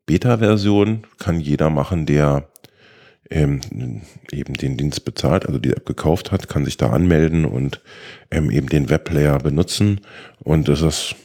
Beta-Version, 0.06 1.04
kann 1.20 1.40
jeder 1.40 1.70
machen, 1.70 2.06
der 2.06 2.50
ähm, 3.30 3.62
eben 4.32 4.54
den 4.56 4.78
Dienst 4.78 5.06
bezahlt, 5.06 5.46
also 5.46 5.58
die 5.58 5.72
App 5.72 5.86
gekauft 5.86 6.32
hat, 6.32 6.50
kann 6.50 6.66
sich 6.66 6.78
da 6.78 6.90
anmelden 6.90 7.46
und 7.46 7.82
ähm, 8.30 8.52
eben 8.52 8.68
den 8.68 8.90
Webplayer 8.90 9.40
benutzen. 9.40 10.02
Und 10.40 10.68
das 10.68 10.82
ist 10.82 11.16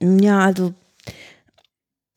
ja, 0.02 0.40
also 0.40 0.74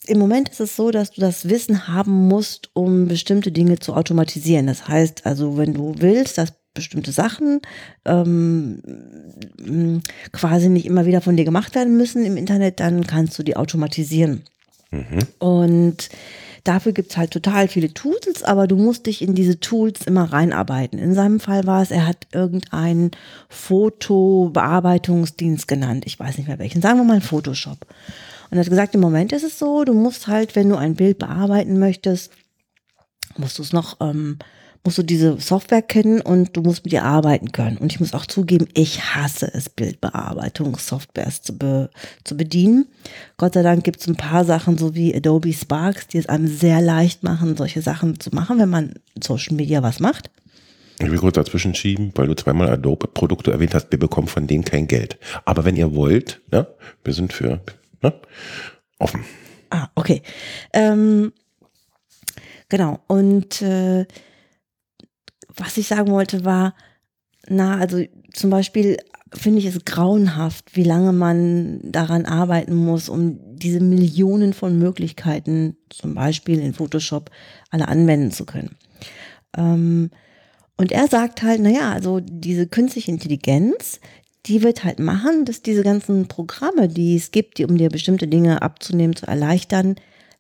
im 0.07 0.19
Moment 0.19 0.49
ist 0.49 0.61
es 0.61 0.77
so, 0.77 0.91
dass 0.91 1.13
du 1.13 1.21
das 1.21 1.49
Wissen 1.49 1.89
haben 1.89 2.29
musst, 2.29 2.71
um 2.75 3.09
bestimmte 3.09 3.51
Dinge 3.51 3.79
zu 3.79 3.95
automatisieren. 3.95 4.67
Das 4.67 4.87
heißt 4.87 5.27
also, 5.27 5.57
wenn 5.57 5.75
du 5.75 5.95
willst, 5.99 6.39
dass 6.39 6.53
bestimmte 6.75 7.11
Sachen 7.11 7.61
ähm, 8.05 8.81
quasi 10.31 10.69
nicht 10.69 10.87
immer 10.87 11.07
wieder 11.07 11.21
von 11.21 11.37
dir 11.37 11.45
gemacht 11.45 11.75
werden 11.75 11.97
müssen 11.97 12.25
im 12.25 12.37
Internet, 12.37 12.79
dann 12.79 13.07
kannst 13.07 13.37
du 13.39 13.43
die 13.43 13.57
automatisieren. 13.57 14.43
Mhm. 14.91 15.19
Und 15.39 16.09
dafür 16.69 16.93
gibt 16.93 17.11
es 17.11 17.17
halt 17.17 17.31
total 17.31 17.69
viele 17.69 17.95
Tools, 17.95 18.43
aber 18.43 18.67
du 18.67 18.77
musst 18.77 19.07
dich 19.07 19.23
in 19.23 19.35
diese 19.35 19.59
Tools 19.61 20.07
immer 20.07 20.31
reinarbeiten. 20.33 20.99
In 20.99 21.15
seinem 21.15 21.41
Fall 21.41 21.67
war 21.67 21.81
es, 21.83 21.91
er 21.91 22.07
hat 22.07 22.27
irgendeinen 22.33 23.11
Fotobearbeitungsdienst 23.49 25.67
genannt. 25.69 26.05
Ich 26.07 26.19
weiß 26.19 26.39
nicht 26.39 26.49
mehr 26.49 26.59
welchen. 26.59 26.81
Sagen 26.83 26.99
wir 26.99 27.05
mal 27.05 27.21
Photoshop. 27.21 27.87
Und 28.51 28.59
er 28.59 28.61
hat 28.61 28.71
gesagt, 28.71 28.95
im 28.95 29.01
Moment 29.01 29.33
ist 29.33 29.45
es 29.45 29.59
so, 29.59 29.85
du 29.85 29.95
musst 29.95 30.29
halt, 30.29 30.55
wenn 30.57 30.69
du 30.69 30.77
ein 30.77 30.95
Bild 30.95 31.19
bearbeiten 31.19 31.79
möchtest, 31.79 32.33
musst 33.37 33.59
du 33.59 33.63
es 33.63 33.73
noch 33.73 33.97
ähm, 34.01 34.39
musst 34.87 34.99
du 34.99 35.03
diese 35.03 35.39
Software 35.39 35.83
kennen 35.83 36.21
und 36.21 36.57
du 36.57 36.63
musst 36.63 36.85
mit 36.85 36.93
ihr 36.93 37.05
arbeiten 37.05 37.53
können. 37.53 37.77
Und 37.77 37.93
ich 37.93 38.01
muss 38.01 38.15
auch 38.15 38.25
zugeben, 38.25 38.69
ich 38.73 39.15
hasse 39.15 39.51
es, 39.53 39.69
Bildbearbeitungssoftwares 39.69 41.43
zu, 41.43 41.59
be, 41.59 41.91
zu 42.25 42.37
bedienen. 42.37 42.87
Gott 43.37 43.55
sei 43.55 43.63
Dank 43.63 43.85
gibt 43.85 44.01
es 44.01 44.07
ein 44.07 44.17
paar 44.17 44.45
Sachen, 44.45 44.79
so 44.79 44.95
wie 44.95 45.15
Adobe 45.15 45.53
Sparks, 45.53 46.07
die 46.07 46.19
es 46.19 46.29
einem 46.29 46.47
sehr 46.47 46.81
leicht 46.81 47.23
machen, 47.23 47.57
solche 47.57 47.83
Sachen 47.83 48.21
zu 48.21 48.31
machen, 48.31 48.59
wenn 48.59 48.71
man 48.71 48.95
in 49.15 49.23
Social 49.23 49.57
Media 49.57 49.83
was 49.83 50.01
macht. 50.01 50.31
Ich 50.99 51.11
will 51.11 51.19
kurz 51.19 51.35
dazwischen 51.35 51.75
schieben, 51.75 52.13
weil 52.15 52.27
du 52.27 52.35
zweimal 52.35 52.71
Adobe-Produkte 52.71 53.53
erwähnt 53.53 53.75
hast, 53.75 53.91
wir 53.91 53.99
bekommen 53.99 54.29
von 54.29 54.47
denen 54.47 54.65
kein 54.65 54.87
Geld. 54.87 55.19
Aber 55.45 55.65
wenn 55.65 55.77
ihr 55.77 55.95
wollt, 55.95 56.41
ne, 56.51 56.67
wir 57.05 57.13
sind 57.13 57.35
für 57.35 57.61
ne, 58.03 58.15
offen. 58.99 59.25
Ah, 59.71 59.89
okay. 59.95 60.23
Ähm, 60.73 61.33
genau. 62.69 63.01
Und 63.09 63.61
äh, 63.61 64.07
was 65.57 65.77
ich 65.77 65.87
sagen 65.87 66.11
wollte 66.11 66.45
war, 66.45 66.75
na, 67.49 67.79
also 67.79 68.03
zum 68.33 68.51
Beispiel 68.51 68.99
finde 69.33 69.59
ich 69.59 69.67
es 69.67 69.85
grauenhaft, 69.85 70.77
wie 70.77 70.85
lange 70.85 71.13
man 71.13 71.81
daran 71.83 72.27
arbeiten 72.27 72.75
muss, 72.75 73.09
um 73.09 73.39
diese 73.57 73.81
Millionen 73.81 74.53
von 74.53 74.79
Möglichkeiten, 74.79 75.77
zum 75.91 76.15
Beispiel 76.15 76.61
in 76.61 76.75
Photoshop, 76.75 77.31
alle 77.71 77.89
anwenden 77.89 78.31
zu 78.31 78.45
können. 78.45 78.77
Ähm, 79.57 80.11
und 80.77 80.93
er 80.93 81.09
sagt 81.09 81.43
halt, 81.43 81.61
naja, 81.61 81.93
also 81.93 82.21
diese 82.21 82.67
künstliche 82.67 83.11
Intelligenz, 83.11 84.01
die 84.47 84.63
wird 84.63 84.85
halt 84.85 85.01
machen, 85.01 85.45
dass 85.45 85.63
diese 85.63 85.83
ganzen 85.83 86.29
Programme, 86.29 86.89
die 86.89 87.17
es 87.17 87.31
gibt, 87.31 87.59
die, 87.59 87.65
um 87.65 87.77
dir 87.77 87.89
bestimmte 87.89 88.29
Dinge 88.29 88.63
abzunehmen, 88.63 89.17
zu 89.17 89.27
erleichtern, 89.27 89.97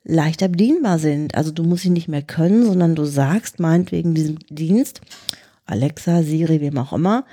leichter 0.07 0.49
bedienbar 0.49 0.99
sind. 0.99 1.35
Also 1.35 1.51
du 1.51 1.65
musst 1.65 1.83
sie 1.83 1.91
nicht 1.91 2.09
mehr 2.09 2.23
können, 2.23 2.65
sondern 2.65 2.95
du 2.95 3.05
sagst 3.05 3.61
meinetwegen 3.61 4.15
diesem 4.15 4.39
Dienst, 4.49 5.01
Alexa, 5.67 6.23
Siri, 6.23 6.61
wem 6.61 6.79
auch 6.79 6.93
immer, 6.93 7.25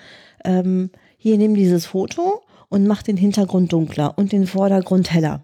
ähm, 0.44 0.89
hier 1.18 1.38
nimm 1.38 1.56
dieses 1.56 1.86
Foto 1.86 2.42
und 2.70 2.88
mach 2.88 3.03
den 3.03 3.18
Hintergrund 3.18 3.72
dunkler 3.72 4.18
und 4.18 4.32
den 4.32 4.48
Vordergrund 4.48 5.13
heller. 5.13 5.44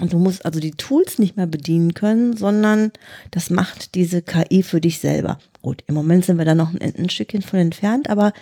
Und 0.00 0.12
du 0.12 0.18
musst 0.18 0.44
also 0.44 0.58
die 0.58 0.72
Tools 0.72 1.20
nicht 1.20 1.36
mehr 1.36 1.46
bedienen 1.46 1.94
können, 1.94 2.36
sondern 2.36 2.90
das 3.30 3.48
macht 3.48 3.94
diese 3.94 4.22
KI 4.22 4.64
für 4.64 4.80
dich 4.80 4.98
selber. 4.98 5.38
Gut, 5.62 5.84
im 5.86 5.94
Moment 5.94 6.24
sind 6.24 6.36
wir 6.36 6.44
da 6.44 6.56
noch 6.56 6.74
ein, 6.74 6.80
ein 6.80 7.10
Stückchen 7.10 7.42
von 7.42 7.60
entfernt, 7.60 8.10
aber 8.10 8.32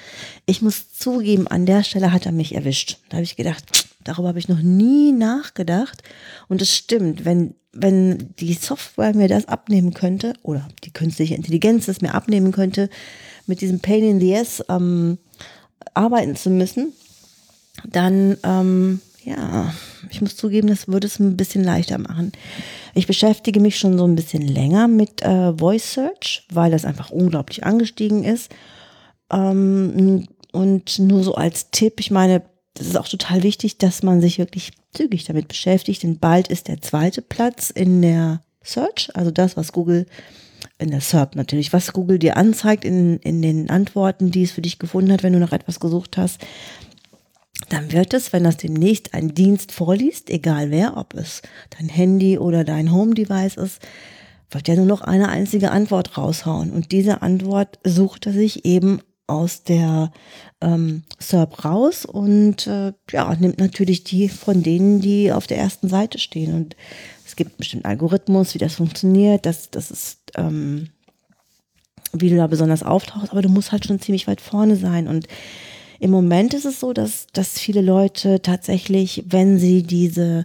ich 0.47 0.63
muss 0.63 0.95
zugeben, 0.95 1.47
an 1.49 1.67
der 1.67 1.83
Stelle 1.83 2.13
hat 2.13 2.25
er 2.25 2.33
mich 2.33 2.55
erwischt. 2.55 2.99
Da 3.11 3.19
habe 3.19 3.25
ich 3.25 3.37
gedacht, 3.37 3.87
darüber 4.05 4.29
habe 4.29 4.39
ich 4.39 4.49
noch 4.49 4.63
nie 4.63 5.13
nachgedacht. 5.13 6.03
Und 6.49 6.63
es 6.63 6.75
stimmt, 6.75 7.25
wenn 7.25 7.55
wenn 7.75 8.35
die 8.39 8.53
Software 8.53 9.15
mir 9.15 9.29
das 9.29 9.49
abnehmen 9.49 9.95
könnte 9.95 10.35
oder 10.43 10.69
die 10.85 10.93
künstliche 10.93 11.35
Intelligenz 11.35 11.87
das 11.87 12.03
mir 12.03 12.15
abnehmen 12.15 12.53
könnte, 12.53 12.91
mit 13.47 13.63
diesem 13.63 13.81
Pain 13.81 14.05
in 14.05 14.21
the 14.21 14.37
Ass 14.37 14.63
ähm, 14.69 15.17
arbeiten 15.95 16.37
zu 16.37 16.51
müssen, 16.51 16.93
dann 17.89 18.37
ähm, 18.45 19.01
ja, 19.25 19.73
ich 20.11 20.21
muss 20.21 20.37
zugeben, 20.37 20.69
das 20.69 20.89
würde 20.89 21.07
es 21.07 21.19
ein 21.19 21.37
bisschen 21.37 21.65
leichter 21.65 21.99
machen. 21.99 22.33
Ich 22.95 23.07
beschäftige 23.07 23.61
mich 23.61 23.79
schon 23.79 23.97
so 23.97 24.05
ein 24.05 24.17
bisschen 24.17 24.43
länger 24.43 24.89
mit 24.89 25.23
äh, 25.23 25.57
Voice 25.57 25.95
Search, 25.95 26.47
weil 26.53 26.71
das 26.71 26.85
einfach 26.85 27.11
unglaublich 27.11 27.65
angestiegen 27.65 28.25
ist. 28.25 28.51
Ähm, 29.33 30.27
und 30.53 30.99
nur 30.99 31.23
so 31.23 31.35
als 31.35 31.71
Tipp, 31.71 32.01
ich 32.01 32.11
meine, 32.11 32.43
das 32.75 32.87
ist 32.87 32.97
auch 32.97 33.09
total 33.09 33.43
wichtig, 33.43 33.79
dass 33.79 34.03
man 34.03 34.21
sich 34.21 34.39
wirklich 34.39 34.73
zügig 34.93 35.25
damit 35.25 35.49
beschäftigt, 35.49 36.03
denn 36.03 36.19
bald 36.19 36.49
ist 36.49 36.69
der 36.69 36.81
zweite 36.81 37.23
Platz 37.23 37.71
in 37.71 38.03
der 38.03 38.43
Search, 38.63 39.11
also 39.15 39.31
das, 39.31 39.57
was 39.57 39.73
Google 39.73 40.07
in 40.79 40.91
der 40.91 41.01
SERP 41.01 41.37
natürlich, 41.37 41.73
was 41.73 41.93
Google 41.93 42.19
dir 42.19 42.37
anzeigt 42.37 42.85
in, 42.85 43.19
in 43.19 43.43
den 43.43 43.71
Antworten, 43.71 44.31
die 44.31 44.43
es 44.43 44.53
für 44.53 44.63
dich 44.63 44.79
gefunden 44.79 45.13
hat, 45.13 45.23
wenn 45.23 45.33
du 45.33 45.39
nach 45.39 45.53
etwas 45.53 45.81
gesucht 45.81 46.17
hast, 46.17 46.41
dann 47.69 47.93
wird 47.93 48.15
es, 48.15 48.33
wenn 48.33 48.45
das 48.45 48.57
demnächst 48.57 49.15
ein 49.15 49.35
Dienst 49.35 49.73
vorliest, 49.73 50.31
egal 50.31 50.71
wer, 50.71 50.97
ob 50.97 51.15
es 51.15 51.43
dein 51.79 51.89
Handy 51.89 52.39
oder 52.39 52.65
dein 52.65 52.93
Home-Device 52.93 53.57
ist, 53.57 53.81
wird 54.51 54.69
ja 54.69 54.75
nur 54.75 54.87
noch 54.87 55.01
eine 55.01 55.29
einzige 55.29 55.71
Antwort 55.71 56.19
raushauen. 56.19 56.71
Und 56.71 56.93
diese 56.93 57.23
Antwort 57.23 57.79
sucht 57.85 58.27
er 58.27 58.33
sich 58.33 58.65
eben 58.65 59.01
aus 59.27 59.63
der 59.63 60.13
ähm, 60.61 61.05
SERP 61.19 61.65
raus 61.65 62.05
und 62.05 62.67
äh, 62.67 62.93
ja, 63.11 63.35
nimmt 63.37 63.59
natürlich 63.59 64.05
die 64.05 64.29
von 64.29 64.63
denen, 64.63 65.01
die 65.01 65.33
auf 65.33 65.47
der 65.47 65.59
ersten 65.59 65.89
Seite 65.89 66.19
stehen. 66.19 66.55
Und 66.55 66.77
es 67.27 67.37
gibt 67.37 67.53
einen 67.53 67.59
bestimmten 67.59 67.87
Algorithmus, 67.87 68.55
wie 68.55 68.59
das 68.59 68.75
funktioniert, 68.75 69.47
das, 69.47 69.71
das 69.71 69.91
ist, 69.91 70.19
ähm, 70.37 70.89
wie 72.13 72.31
du 72.31 72.37
da 72.37 72.47
besonders 72.47 72.83
auftauchst, 72.83 73.33
aber 73.33 73.43
du 73.43 73.49
musst 73.49 73.73
halt 73.73 73.87
schon 73.87 74.01
ziemlich 74.01 74.27
weit 74.27 74.41
vorne 74.41 74.77
sein. 74.77 75.09
Und 75.09 75.29
im 75.99 76.11
Moment 76.11 76.53
ist 76.53 76.67
es 76.67 76.81
so, 76.81 76.93
dass, 76.93 77.27
dass 77.33 77.59
viele 77.59 77.81
Leute 77.81 78.43
tatsächlich, 78.43 79.25
wenn 79.29 79.59
sie 79.59 79.83
diese 79.83 80.45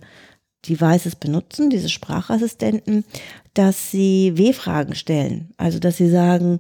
Devices 0.68 1.16
benutzen, 1.16 1.70
diese 1.70 1.90
Sprachassistenten, 1.90 3.06
dass 3.54 3.92
sie 3.92 4.34
W-Fragen 4.36 4.96
stellen. 4.96 5.50
Also, 5.58 5.80
dass 5.80 5.98
sie 5.98 6.10
sagen, 6.10 6.60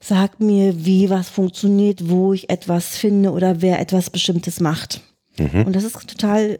sag 0.00 0.40
mir, 0.40 0.84
wie 0.84 1.10
was 1.10 1.28
funktioniert, 1.28 2.08
wo 2.08 2.32
ich 2.32 2.50
etwas 2.50 2.96
finde 2.96 3.32
oder 3.32 3.60
wer 3.62 3.80
etwas 3.80 4.10
Bestimmtes 4.10 4.60
macht. 4.60 5.00
Mhm. 5.38 5.66
Und 5.66 5.76
das 5.76 5.84
ist 5.84 6.08
total 6.08 6.58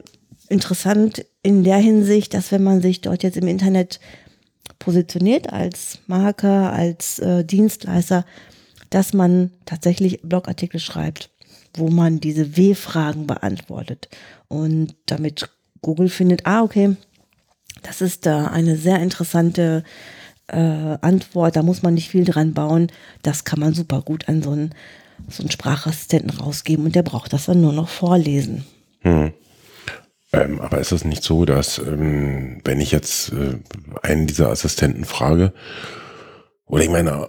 interessant 0.48 1.24
in 1.42 1.64
der 1.64 1.76
Hinsicht, 1.76 2.34
dass 2.34 2.52
wenn 2.52 2.62
man 2.62 2.80
sich 2.80 3.00
dort 3.00 3.22
jetzt 3.22 3.36
im 3.36 3.48
Internet 3.48 4.00
positioniert 4.78 5.52
als 5.52 5.98
Marker, 6.06 6.72
als 6.72 7.18
äh, 7.18 7.44
Dienstleister, 7.44 8.24
dass 8.90 9.12
man 9.12 9.52
tatsächlich 9.66 10.20
Blogartikel 10.22 10.80
schreibt, 10.80 11.30
wo 11.74 11.88
man 11.88 12.20
diese 12.20 12.56
W-Fragen 12.56 13.26
beantwortet. 13.26 14.08
Und 14.48 14.94
damit 15.06 15.48
Google 15.82 16.08
findet, 16.08 16.46
ah, 16.46 16.62
okay, 16.62 16.96
das 17.82 18.00
ist 18.00 18.26
da 18.26 18.46
eine 18.46 18.76
sehr 18.76 19.00
interessante 19.00 19.84
äh, 20.48 20.98
Antwort, 21.00 21.56
da 21.56 21.62
muss 21.62 21.82
man 21.82 21.94
nicht 21.94 22.08
viel 22.08 22.24
dran 22.24 22.54
bauen. 22.54 22.88
Das 23.22 23.44
kann 23.44 23.60
man 23.60 23.74
super 23.74 24.02
gut 24.02 24.28
an 24.28 24.42
so 24.42 24.50
einen, 24.50 24.74
so 25.28 25.42
einen 25.42 25.50
Sprachassistenten 25.50 26.30
rausgeben 26.30 26.86
und 26.86 26.94
der 26.94 27.02
braucht 27.02 27.32
das 27.32 27.46
dann 27.46 27.60
nur 27.60 27.72
noch 27.72 27.88
vorlesen. 27.88 28.64
Hm. 29.00 29.32
Ähm, 30.32 30.60
aber 30.60 30.78
ist 30.78 30.92
es 30.92 31.04
nicht 31.04 31.22
so, 31.22 31.44
dass 31.44 31.78
ähm, 31.78 32.60
wenn 32.64 32.80
ich 32.80 32.92
jetzt 32.92 33.32
äh, 33.32 33.58
einen 34.02 34.26
dieser 34.26 34.50
Assistenten 34.50 35.04
frage, 35.04 35.52
oder 36.66 36.82
ich 36.82 36.90
meine, 36.90 37.28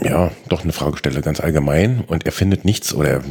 ja, 0.00 0.30
doch 0.48 0.62
eine 0.62 0.72
Frage 0.72 0.96
stelle, 0.96 1.20
ganz 1.22 1.40
allgemein, 1.40 2.04
und 2.06 2.26
er 2.26 2.32
findet 2.32 2.64
nichts 2.64 2.94
oder 2.94 3.10
er 3.10 3.22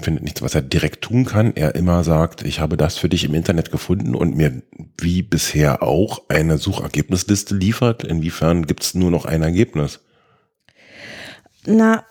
findet 0.00 0.24
nichts, 0.24 0.42
was 0.42 0.54
er 0.54 0.62
direkt 0.62 1.02
tun 1.02 1.24
kann. 1.24 1.52
Er 1.54 1.74
immer 1.74 2.04
sagt, 2.04 2.42
ich 2.42 2.60
habe 2.60 2.76
das 2.76 2.98
für 2.98 3.08
dich 3.08 3.24
im 3.24 3.34
Internet 3.34 3.70
gefunden 3.70 4.14
und 4.14 4.36
mir 4.36 4.62
wie 4.98 5.22
bisher 5.22 5.82
auch 5.82 6.22
eine 6.28 6.58
Suchergebnisliste 6.58 7.54
liefert. 7.54 8.04
Inwiefern 8.04 8.66
gibt 8.66 8.82
es 8.82 8.94
nur 8.94 9.10
noch 9.10 9.24
ein 9.24 9.42
Ergebnis? 9.42 10.00
Na, 11.66 12.04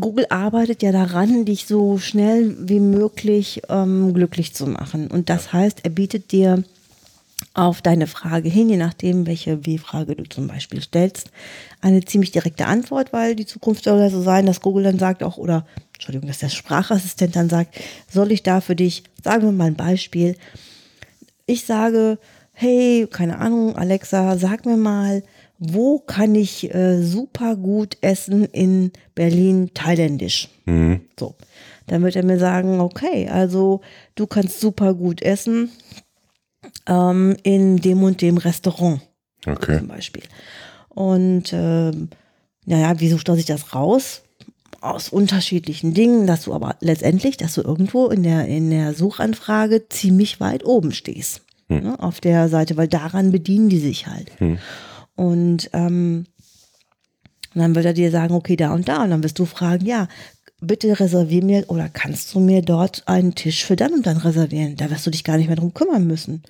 Google 0.00 0.26
arbeitet 0.30 0.82
ja 0.82 0.90
daran, 0.90 1.44
dich 1.44 1.66
so 1.66 1.98
schnell 1.98 2.56
wie 2.60 2.80
möglich 2.80 3.62
ähm, 3.68 4.14
glücklich 4.14 4.54
zu 4.54 4.66
machen. 4.66 5.08
Und 5.08 5.28
das 5.28 5.52
heißt, 5.52 5.80
er 5.84 5.90
bietet 5.90 6.32
dir 6.32 6.64
auf 7.54 7.82
deine 7.82 8.06
Frage 8.06 8.48
hin, 8.48 8.68
je 8.68 8.76
nachdem, 8.76 9.26
welche 9.26 9.66
W-Frage 9.66 10.14
du 10.14 10.24
zum 10.24 10.46
Beispiel 10.46 10.80
stellst, 10.80 11.30
eine 11.80 12.04
ziemlich 12.04 12.30
direkte 12.30 12.66
Antwort, 12.66 13.12
weil 13.12 13.34
die 13.34 13.46
Zukunft 13.46 13.84
soll 13.84 13.98
ja 13.98 14.10
so 14.10 14.22
sein, 14.22 14.46
dass 14.46 14.60
Google 14.60 14.84
dann 14.84 14.98
sagt 14.98 15.22
auch, 15.22 15.38
oder 15.38 15.66
Entschuldigung, 15.94 16.28
dass 16.28 16.38
der 16.38 16.50
Sprachassistent 16.50 17.34
dann 17.34 17.48
sagt, 17.48 17.76
soll 18.10 18.30
ich 18.30 18.42
da 18.42 18.60
für 18.60 18.76
dich, 18.76 19.02
sagen 19.22 19.44
wir 19.44 19.52
mal 19.52 19.66
ein 19.66 19.76
Beispiel, 19.76 20.36
ich 21.46 21.64
sage, 21.64 22.18
hey, 22.52 23.06
keine 23.10 23.38
Ahnung, 23.38 23.76
Alexa, 23.76 24.36
sag 24.36 24.66
mir 24.66 24.76
mal, 24.76 25.22
wo 25.58 25.98
kann 25.98 26.34
ich 26.34 26.72
äh, 26.72 27.02
super 27.02 27.56
gut 27.56 27.98
essen 28.00 28.44
in 28.44 28.92
Berlin 29.14 29.70
thailändisch? 29.74 30.48
Mhm. 30.66 31.00
So. 31.18 31.34
Dann 31.88 32.02
wird 32.02 32.16
er 32.16 32.24
mir 32.24 32.38
sagen, 32.38 32.80
okay, 32.80 33.28
also 33.28 33.80
du 34.14 34.26
kannst 34.26 34.60
super 34.60 34.94
gut 34.94 35.22
essen 35.22 35.70
ähm, 36.86 37.36
in 37.42 37.76
dem 37.78 38.02
und 38.02 38.20
dem 38.22 38.36
Restaurant. 38.36 39.00
Okay. 39.46 39.78
Zum 39.78 39.88
Beispiel. 39.88 40.24
Und 40.88 41.52
ähm, 41.52 42.08
naja, 42.66 43.00
wie 43.00 43.08
sucht 43.08 43.28
er 43.28 43.36
sich 43.36 43.46
das 43.46 43.74
raus? 43.74 44.22
Aus 44.80 45.08
unterschiedlichen 45.08 45.94
Dingen, 45.94 46.26
dass 46.26 46.44
du 46.44 46.54
aber 46.54 46.76
letztendlich, 46.80 47.36
dass 47.36 47.54
du 47.54 47.62
irgendwo 47.62 48.08
in 48.08 48.22
der, 48.22 48.46
in 48.46 48.70
der 48.70 48.94
Suchanfrage 48.94 49.88
ziemlich 49.88 50.40
weit 50.40 50.64
oben 50.64 50.92
stehst. 50.92 51.42
Hm. 51.68 51.82
Ne, 51.82 52.00
auf 52.00 52.20
der 52.20 52.48
Seite, 52.48 52.76
weil 52.76 52.88
daran 52.88 53.32
bedienen 53.32 53.68
die 53.68 53.80
sich 53.80 54.06
halt. 54.06 54.30
Hm. 54.38 54.58
Und 55.16 55.70
ähm, 55.72 56.26
dann 57.54 57.74
wird 57.74 57.86
er 57.86 57.92
dir 57.92 58.10
sagen, 58.10 58.34
okay, 58.34 58.56
da 58.56 58.72
und 58.72 58.88
da. 58.88 59.02
Und 59.02 59.10
dann 59.10 59.22
wirst 59.22 59.38
du 59.38 59.46
fragen, 59.46 59.84
ja, 59.84 60.08
bitte 60.60 60.98
reservier 60.98 61.44
mir 61.44 61.64
oder 61.68 61.88
kannst 61.88 62.34
du 62.34 62.40
mir 62.40 62.62
dort 62.62 63.02
einen 63.06 63.34
Tisch 63.34 63.64
für 63.64 63.76
dann 63.76 63.92
und 63.92 64.06
dann 64.06 64.16
reservieren? 64.16 64.76
Da 64.76 64.90
wirst 64.90 65.06
du 65.06 65.10
dich 65.10 65.24
gar 65.24 65.36
nicht 65.36 65.46
mehr 65.46 65.56
drum 65.56 65.74
kümmern 65.74 66.06
müssen. 66.06 66.42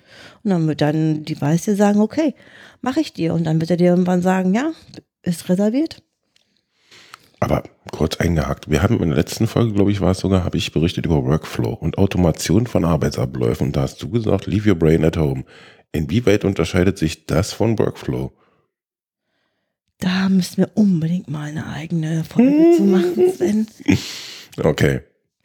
Und 0.43 0.51
dann 0.51 0.67
wird 0.67 0.81
dann 0.81 1.23
die 1.25 1.39
Weiß 1.39 1.63
dir 1.63 1.75
sagen, 1.75 1.99
okay, 1.99 2.33
mache 2.81 3.01
ich 3.01 3.13
dir. 3.13 3.33
Und 3.33 3.43
dann 3.43 3.59
wird 3.61 3.71
er 3.71 3.77
dir 3.77 3.89
irgendwann 3.91 4.21
sagen, 4.21 4.53
ja, 4.53 4.71
ist 5.21 5.49
reserviert. 5.49 6.01
Aber 7.39 7.63
kurz 7.91 8.17
eingehakt. 8.17 8.69
Wir 8.69 8.83
haben 8.83 8.99
in 9.01 9.09
der 9.09 9.17
letzten 9.17 9.47
Folge, 9.47 9.73
glaube 9.73 9.91
ich, 9.91 10.01
war 10.01 10.11
es 10.11 10.19
sogar, 10.19 10.43
habe 10.43 10.57
ich 10.57 10.73
berichtet 10.73 11.05
über 11.05 11.23
Workflow 11.23 11.73
und 11.73 11.97
Automation 11.97 12.67
von 12.67 12.83
Arbeitsabläufen. 12.83 13.67
Und 13.67 13.75
da 13.75 13.81
hast 13.83 14.01
du 14.01 14.09
gesagt, 14.09 14.45
leave 14.47 14.69
your 14.69 14.75
brain 14.75 15.05
at 15.05 15.17
home. 15.17 15.45
Inwieweit 15.91 16.43
unterscheidet 16.43 16.97
sich 16.97 17.25
das 17.25 17.53
von 17.53 17.79
Workflow? 17.79 18.31
Da 19.99 20.29
müssen 20.29 20.57
wir 20.57 20.71
unbedingt 20.75 21.29
mal 21.29 21.49
eine 21.49 21.67
eigene 21.67 22.23
Folge 22.23 22.77
zu 22.77 22.83
machen, 22.83 23.31
Sven. 23.33 23.67
Okay. 24.61 25.01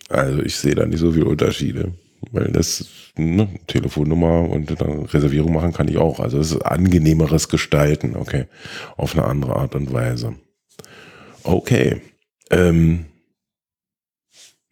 Also 0.09 0.43
ich 0.43 0.57
sehe 0.57 0.75
da 0.75 0.87
nicht 0.87 0.99
so 0.99 1.13
viele 1.13 1.27
Unterschiede. 1.27 1.93
Weil 2.33 2.51
das 2.51 2.89
ne, 3.17 3.49
Telefonnummer 3.67 4.49
und 4.49 4.81
dann 4.81 5.05
Reservierung 5.05 5.53
machen 5.53 5.73
kann 5.73 5.89
ich 5.89 5.99
auch. 5.99 6.19
Also 6.21 6.39
es 6.39 6.53
ist 6.53 6.63
angenehmeres 6.63 7.49
Gestalten, 7.49 8.17
okay. 8.17 8.47
Auf 8.97 9.17
eine 9.17 9.27
andere 9.27 9.57
Art 9.57 9.75
und 9.75 9.93
Weise. 9.93 10.35
Okay. 11.45 12.01
Ähm, 12.51 13.07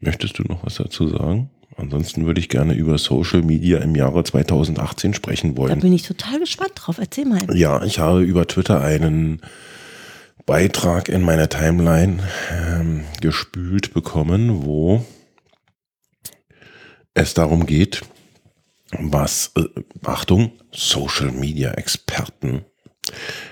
möchtest 0.01 0.39
du 0.39 0.45
noch 0.45 0.65
was 0.65 0.77
dazu 0.77 1.09
sagen? 1.09 1.51
Ansonsten 1.77 2.27
würde 2.27 2.41
ich 2.41 2.49
gerne 2.49 2.75
über 2.75 2.99
Social 2.99 3.43
Media 3.43 3.79
im 3.79 3.95
Jahre 3.95 4.23
2018 4.25 5.15
sprechen 5.15 5.57
wollen. 5.57 5.75
Da 5.75 5.81
bin 5.81 5.93
ich 5.93 6.03
total 6.03 6.39
gespannt 6.39 6.73
drauf. 6.75 6.99
Erzähl 6.99 7.25
mal. 7.25 7.43
Ja, 7.57 7.83
ich 7.83 7.99
habe 7.99 8.23
über 8.23 8.47
Twitter 8.47 8.81
einen 8.81 9.41
Beitrag 10.45 11.09
in 11.09 11.23
meiner 11.23 11.49
Timeline 11.49 12.23
ähm, 12.51 13.05
gespült 13.21 13.95
bekommen, 13.95 14.65
wo 14.65 15.05
es 17.15 17.35
darum 17.35 17.67
geht, 17.67 18.03
was, 18.99 19.53
äh, 19.57 19.65
Achtung, 20.05 20.53
Social 20.73 21.33
Media 21.33 21.73
Experten 21.73 22.65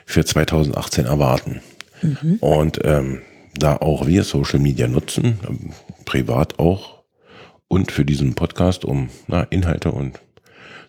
für 0.05 0.25
2018 0.25 1.07
erwarten. 1.07 1.61
Mhm. 2.03 2.37
Und 2.41 2.81
ähm, 2.85 3.23
da 3.55 3.77
auch 3.77 4.07
wir 4.07 4.25
Social 4.25 4.59
Media 4.59 4.89
nutzen, 4.89 5.39
ähm, 5.49 5.73
privat 6.05 6.59
auch 6.59 7.00
und 7.71 7.93
für 7.93 8.05
diesen 8.05 8.35
Podcast, 8.35 8.85
um 8.85 9.11
na, 9.29 9.45
Inhalte 9.45 9.93
und 9.93 10.21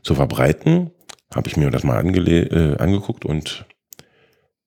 zu 0.02 0.16
verbreiten, 0.16 0.90
habe 1.34 1.48
ich 1.48 1.56
mir 1.56 1.70
das 1.70 1.84
mal 1.84 2.04
äh, 2.04 2.78
angeguckt 2.78 3.24
und 3.24 3.66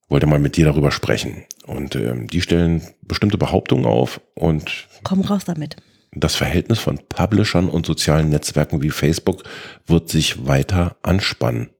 wollte 0.08 0.26
mal 0.26 0.38
mit 0.38 0.56
dir 0.56 0.64
darüber 0.64 0.92
sprechen. 0.92 1.44
Und 1.66 1.96
ähm, 1.96 2.28
die 2.28 2.40
stellen 2.40 2.82
bestimmte 3.02 3.36
Behauptungen 3.36 3.84
auf 3.84 4.20
und. 4.34 4.86
Komm 5.02 5.22
raus 5.22 5.44
damit. 5.44 5.76
Das 6.12 6.36
Verhältnis 6.36 6.78
von 6.78 7.00
Publishern 7.08 7.68
und 7.68 7.84
sozialen 7.84 8.28
Netzwerken 8.28 8.80
wie 8.80 8.90
Facebook 8.90 9.42
wird 9.86 10.08
sich 10.08 10.46
weiter 10.46 10.96
anspannen. 11.02 11.70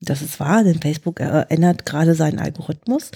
Das 0.00 0.22
ist 0.22 0.40
wahr, 0.40 0.64
denn 0.64 0.80
Facebook 0.80 1.20
ändert 1.20 1.86
gerade 1.86 2.16
seinen 2.16 2.40
Algorithmus 2.40 3.12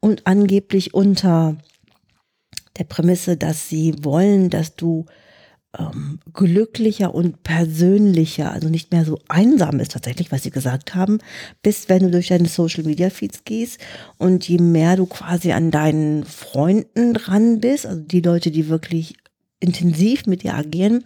und 0.00 0.26
angeblich 0.26 0.94
unter 0.94 1.56
der 2.76 2.84
Prämisse, 2.84 3.36
dass 3.36 3.68
sie 3.68 3.94
wollen, 4.02 4.50
dass 4.50 4.74
du 4.74 5.06
ähm, 5.78 6.20
glücklicher 6.32 7.14
und 7.14 7.42
persönlicher, 7.42 8.52
also 8.52 8.68
nicht 8.68 8.92
mehr 8.92 9.04
so 9.04 9.18
einsam 9.28 9.80
ist 9.80 9.92
tatsächlich, 9.92 10.30
was 10.30 10.42
sie 10.42 10.50
gesagt 10.50 10.94
haben, 10.94 11.18
bist, 11.62 11.88
wenn 11.88 12.02
du 12.02 12.10
durch 12.10 12.28
deine 12.28 12.48
Social 12.48 12.84
Media 12.84 13.10
Feeds 13.10 13.44
gehst 13.44 13.80
und 14.18 14.46
je 14.48 14.58
mehr 14.58 14.96
du 14.96 15.06
quasi 15.06 15.52
an 15.52 15.70
deinen 15.70 16.24
Freunden 16.24 17.14
dran 17.14 17.60
bist, 17.60 17.86
also 17.86 18.00
die 18.00 18.20
Leute, 18.20 18.50
die 18.50 18.68
wirklich 18.68 19.14
intensiv 19.60 20.26
mit 20.26 20.42
dir 20.42 20.54
agieren, 20.54 21.04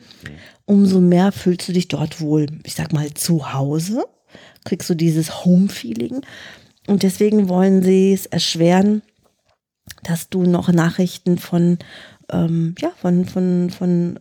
umso 0.64 1.00
mehr 1.00 1.30
fühlst 1.30 1.68
du 1.68 1.72
dich 1.72 1.88
dort 1.88 2.20
wohl, 2.20 2.46
ich 2.64 2.74
sag 2.74 2.92
mal, 2.92 3.12
zu 3.14 3.52
Hause, 3.52 4.04
kriegst 4.64 4.90
du 4.90 4.94
dieses 4.94 5.44
Home-Feeling. 5.44 6.22
Und 6.88 7.02
deswegen 7.02 7.48
wollen 7.48 7.82
sie 7.82 8.12
es 8.12 8.26
erschweren, 8.26 9.02
dass 10.02 10.28
du 10.28 10.42
noch 10.42 10.72
Nachrichten 10.72 11.38
von 11.38 11.78
ähm, 12.30 12.74
ja, 12.78 12.90
von, 12.96 13.24
von, 13.24 13.70
von 13.70 14.18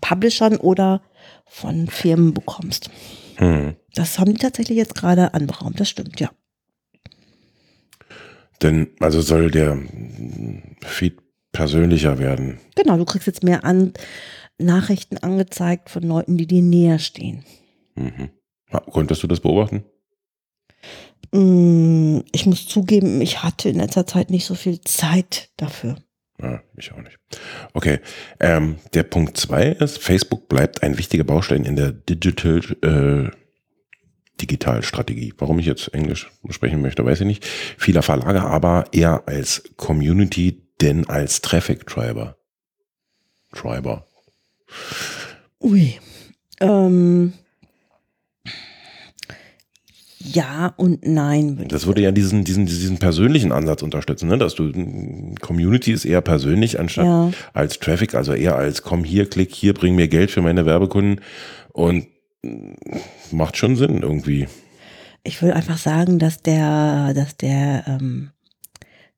Publishern 0.00 0.56
oder 0.56 1.02
von 1.46 1.88
Firmen 1.88 2.34
bekommst. 2.34 2.90
Hm. 3.36 3.76
Das 3.94 4.18
haben 4.18 4.32
die 4.32 4.40
tatsächlich 4.40 4.76
jetzt 4.76 4.94
gerade 4.94 5.34
anberaumt, 5.34 5.80
das 5.80 5.88
stimmt, 5.88 6.20
ja. 6.20 6.30
Denn, 8.62 8.88
also 9.00 9.20
soll 9.20 9.50
der 9.50 9.78
Feed 10.84 11.18
persönlicher 11.52 12.18
werden. 12.18 12.58
Genau, 12.74 12.96
du 12.96 13.04
kriegst 13.04 13.26
jetzt 13.26 13.44
mehr 13.44 13.64
an 13.64 13.92
Nachrichten 14.58 15.18
angezeigt 15.18 15.90
von 15.90 16.02
Leuten, 16.02 16.36
die 16.36 16.46
dir 16.46 16.62
näher 16.62 16.98
stehen. 16.98 17.44
Mhm. 17.94 18.30
Konntest 18.90 19.22
du 19.22 19.26
das 19.26 19.40
beobachten? 19.40 19.84
Mm, 21.32 22.20
ich 22.32 22.46
muss 22.46 22.66
zugeben, 22.66 23.20
ich 23.20 23.42
hatte 23.42 23.68
in 23.68 23.76
letzter 23.76 24.06
Zeit 24.06 24.30
nicht 24.30 24.46
so 24.46 24.54
viel 24.54 24.80
Zeit 24.80 25.50
dafür. 25.56 25.96
Ja, 26.40 26.62
Ich 26.76 26.92
auch 26.92 27.02
nicht. 27.02 27.18
Okay. 27.72 27.98
Ähm, 28.38 28.76
der 28.94 29.02
Punkt 29.02 29.36
zwei 29.36 29.66
ist, 29.66 29.98
Facebook 29.98 30.48
bleibt 30.48 30.82
ein 30.82 30.98
wichtiger 30.98 31.24
Baustein 31.24 31.64
in 31.64 31.76
der 31.76 31.92
Digital 31.92 32.60
äh, 32.82 33.30
Digitalstrategie. 34.40 35.34
Warum 35.38 35.58
ich 35.58 35.66
jetzt 35.66 35.92
Englisch 35.92 36.30
sprechen 36.50 36.80
möchte, 36.80 37.04
weiß 37.04 37.20
ich 37.20 37.26
nicht. 37.26 37.44
Vieler 37.44 38.02
Verlage 38.02 38.42
aber 38.42 38.84
eher 38.92 39.24
als 39.26 39.64
Community 39.76 40.62
denn 40.80 41.08
als 41.08 41.40
Traffic 41.40 41.86
Driver. 41.86 42.36
Driver. 43.52 44.06
Ui. 45.60 45.98
Ähm, 46.60 47.32
ja 50.34 50.74
und 50.76 51.06
nein. 51.06 51.66
Das 51.68 51.86
würde 51.86 52.02
ja 52.02 52.12
diesen, 52.12 52.44
diesen, 52.44 52.66
diesen 52.66 52.98
persönlichen 52.98 53.52
Ansatz 53.52 53.82
unterstützen, 53.82 54.28
ne? 54.28 54.38
dass 54.38 54.54
du 54.54 54.72
Community 55.40 55.92
ist 55.92 56.04
eher 56.04 56.20
persönlich 56.20 56.78
anstatt 56.78 57.06
ja. 57.06 57.30
als 57.52 57.78
Traffic, 57.78 58.14
also 58.14 58.32
eher 58.32 58.56
als 58.56 58.82
komm 58.82 59.04
hier, 59.04 59.28
klick 59.28 59.54
hier, 59.54 59.74
bring 59.74 59.94
mir 59.94 60.08
Geld 60.08 60.30
für 60.30 60.42
meine 60.42 60.66
Werbekunden 60.66 61.20
und 61.72 62.06
macht 63.30 63.56
schon 63.56 63.76
Sinn 63.76 64.02
irgendwie. 64.02 64.48
Ich 65.24 65.42
würde 65.42 65.56
einfach 65.56 65.78
sagen, 65.78 66.18
dass 66.18 66.42
der, 66.42 67.12
dass 67.14 67.36
der, 67.36 67.84
ähm, 67.86 68.30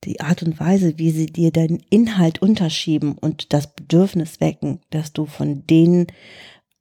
die 0.04 0.20
Art 0.20 0.42
und 0.42 0.58
Weise, 0.58 0.94
wie 0.96 1.10
sie 1.10 1.26
dir 1.26 1.52
deinen 1.52 1.82
Inhalt 1.90 2.40
unterschieben 2.40 3.16
und 3.18 3.52
das 3.52 3.74
Bedürfnis 3.74 4.40
wecken, 4.40 4.80
dass 4.90 5.12
du 5.12 5.26
von 5.26 5.66
denen 5.66 6.06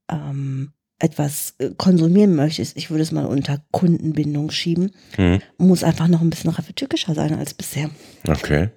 ähm, 0.09 0.71
etwas 0.99 1.55
äh, 1.57 1.69
konsumieren 1.77 2.35
möchtest, 2.35 2.77
ich 2.77 2.91
würde 2.91 3.03
es 3.03 3.11
mal 3.11 3.25
unter 3.25 3.61
Kundenbindung 3.71 4.51
schieben, 4.51 4.91
mhm. 5.17 5.41
muss 5.57 5.83
einfach 5.83 6.07
noch 6.07 6.21
ein 6.21 6.29
bisschen 6.29 6.53
türkischer 6.75 7.15
sein 7.15 7.33
als 7.33 7.53
bisher. 7.53 7.89
Okay. 8.27 8.69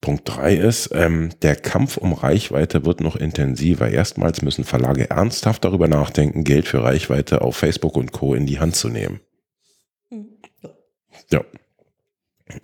Punkt 0.00 0.22
drei 0.24 0.56
ist, 0.56 0.90
ähm, 0.92 1.30
der 1.42 1.54
Kampf 1.54 1.96
um 1.96 2.12
Reichweite 2.12 2.84
wird 2.84 3.00
noch 3.00 3.14
intensiver. 3.14 3.88
Erstmals 3.88 4.42
müssen 4.42 4.64
Verlage 4.64 5.08
ernsthaft 5.10 5.64
darüber 5.64 5.86
nachdenken, 5.86 6.42
Geld 6.42 6.66
für 6.66 6.82
Reichweite 6.82 7.40
auf 7.40 7.56
Facebook 7.56 7.96
und 7.96 8.10
Co. 8.10 8.34
in 8.34 8.44
die 8.44 8.58
Hand 8.58 8.74
zu 8.74 8.88
nehmen. 8.88 9.20
Mhm. 10.10 10.26
Ja. 11.30 11.44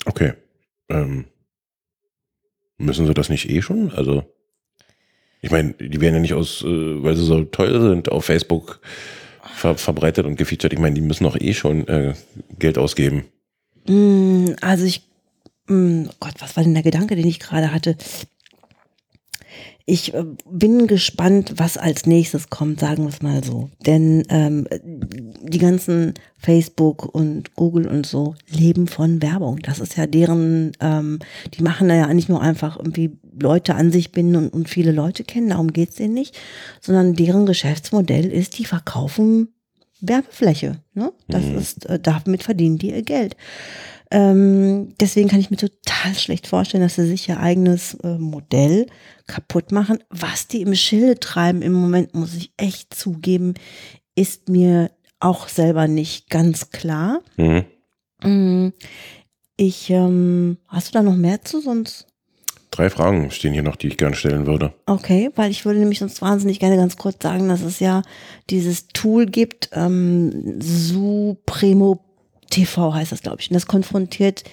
Okay. 0.05 0.33
Ähm, 0.89 1.27
müssen 2.77 3.07
sie 3.07 3.15
das 3.15 3.29
nicht 3.29 3.49
eh 3.49 3.63
schon? 3.63 3.93
Also, 3.93 4.25
ich 5.41 5.51
meine, 5.51 5.75
die 5.75 6.01
werden 6.01 6.15
ja 6.15 6.21
nicht 6.21 6.35
aus, 6.35 6.63
äh, 6.63 7.03
weil 7.03 7.17
sie 7.17 7.25
so 7.25 7.45
teuer 7.45 7.81
sind, 7.81 8.11
auf 8.11 8.25
Facebook 8.25 8.81
ver 9.43 9.77
verbreitet 9.77 10.27
und 10.27 10.37
gefeatured. 10.37 10.73
Ich 10.73 10.79
meine, 10.79 10.95
die 10.95 11.01
müssen 11.01 11.25
doch 11.25 11.41
eh 11.41 11.55
schon 11.55 11.87
äh, 11.89 12.15
Geld 12.59 12.79
ausgeben. 12.79 13.25
Mm, 13.87 14.51
also 14.61 14.85
ich 14.85 15.09
Mm, 15.69 16.07
oh 16.09 16.15
Gott, 16.19 16.35
was 16.39 16.57
war 16.57 16.65
denn 16.65 16.75
der 16.75 16.83
Gedanke, 16.83 17.15
den 17.15 17.27
ich 17.27 17.41
gerade 17.41 17.73
hatte? 17.73 17.97
Ich 19.91 20.13
äh, 20.13 20.23
bin 20.45 20.87
gespannt, 20.87 21.55
was 21.57 21.79
als 21.79 22.05
nächstes 22.05 22.51
kommt, 22.51 22.79
sagen 22.79 23.05
wir 23.05 23.09
es 23.09 23.23
mal 23.23 23.43
so. 23.43 23.71
Denn 23.87 24.23
ähm, 24.29 24.69
die 25.41 25.59
ganzen 25.59 26.13
Facebook 26.37 27.15
und 27.15 27.55
Google 27.55 27.89
und 27.89 28.05
so 28.05 28.35
leben 28.51 28.87
von 28.87 29.23
Werbung. 29.23 29.61
Das 29.61 29.81
ist 29.81 29.97
ja 29.97 30.07
deren, 30.07 30.73
ähm, 30.81 31.21
die 31.55 31.63
machen 31.63 31.89
da 31.89 31.95
ja 31.95 32.13
nicht 32.13 32.29
nur 32.29 32.43
einfach 32.43 32.77
irgendwie 32.77 33.19
Leute 33.41 33.77
an 33.77 33.91
sich 33.91 34.13
binden 34.13 34.37
und, 34.37 34.53
und 34.53 34.69
viele 34.69 34.93
Leute 34.93 35.25
kennen, 35.25 35.49
darum 35.49 35.73
geht's 35.73 35.97
denen 35.97 36.13
nicht, 36.13 36.39
sondern 36.83 37.15
deren 37.15 37.47
Geschäftsmodell 37.47 38.27
ist, 38.27 38.59
die 38.59 38.67
verkaufen 38.67 39.49
Werbefläche. 40.03 40.83
Ne? 40.93 41.15
Das 41.29 41.45
mhm. 41.45 41.57
ist, 41.57 41.87
äh, 41.87 41.99
damit 41.99 42.43
verdienen 42.43 42.77
die 42.77 42.91
ihr 42.91 43.03
Geld. 43.03 43.37
Ähm, 44.11 44.95
deswegen 45.01 45.29
kann 45.29 45.41
ich 45.41 45.51
mir 45.51 45.59
total 45.59 46.15
schlecht 46.15 46.47
vorstellen, 46.47 46.83
dass 46.83 46.95
sie 46.95 47.07
sich 47.07 47.29
ihr 47.29 47.41
eigenes 47.41 47.95
äh, 48.03 48.17
Modell 48.19 48.87
kaputt 49.27 49.71
machen. 49.71 50.03
Was 50.09 50.49
die 50.49 50.63
im 50.63 50.75
Schilde 50.75 51.21
treiben 51.21 51.63
im 51.63 51.75
Moment, 51.75 52.15
muss 52.15 52.35
ich 52.35 52.53
echt 52.57 52.95
zugeben, 52.95 53.55
ist 54.15 54.49
mir 54.49 54.91
auch 55.21 55.49
selber 55.49 55.89
nicht 55.89 56.31
ganz 56.31 56.71
klar. 56.71 57.21
Mhm. 57.37 57.65
Mm, 58.23 58.73
ich, 59.57 59.91
ähm, 59.91 60.59
hast 60.69 60.89
du 60.89 60.93
da 60.93 61.03
noch 61.03 61.17
mehr 61.17 61.43
zu 61.43 61.61
sonst? 61.61 62.07
Drei 62.71 62.91
Fragen 62.91 63.31
stehen 63.31 63.53
hier 63.53 63.63
noch, 63.63 63.77
die 63.77 63.89
ich 63.89 63.97
gerne 63.97 64.15
stellen 64.15 64.47
würde. 64.47 64.73
Okay, 64.87 65.31
weil 65.35 65.51
ich 65.51 65.65
würde 65.65 65.81
nämlich 65.81 65.99
sonst 65.99 66.23
wahnsinnig 66.23 66.61
gerne 66.61 66.77
ganz 66.77 66.97
kurz 66.97 67.23
sagen, 67.23 67.49
dass 67.49 67.63
es 67.63 67.81
ja 67.81 68.03
dieses 68.51 68.89
Tool 68.89 69.27
gibt, 69.27 69.71
ähm, 69.73 70.61
Supremo 70.61 72.08
TV 72.51 72.95
heißt 72.95 73.13
das, 73.13 73.23
glaube 73.23 73.39
ich. 73.41 73.51
Und 73.51 73.55
das 73.55 73.67
konfrontiert 73.67 74.45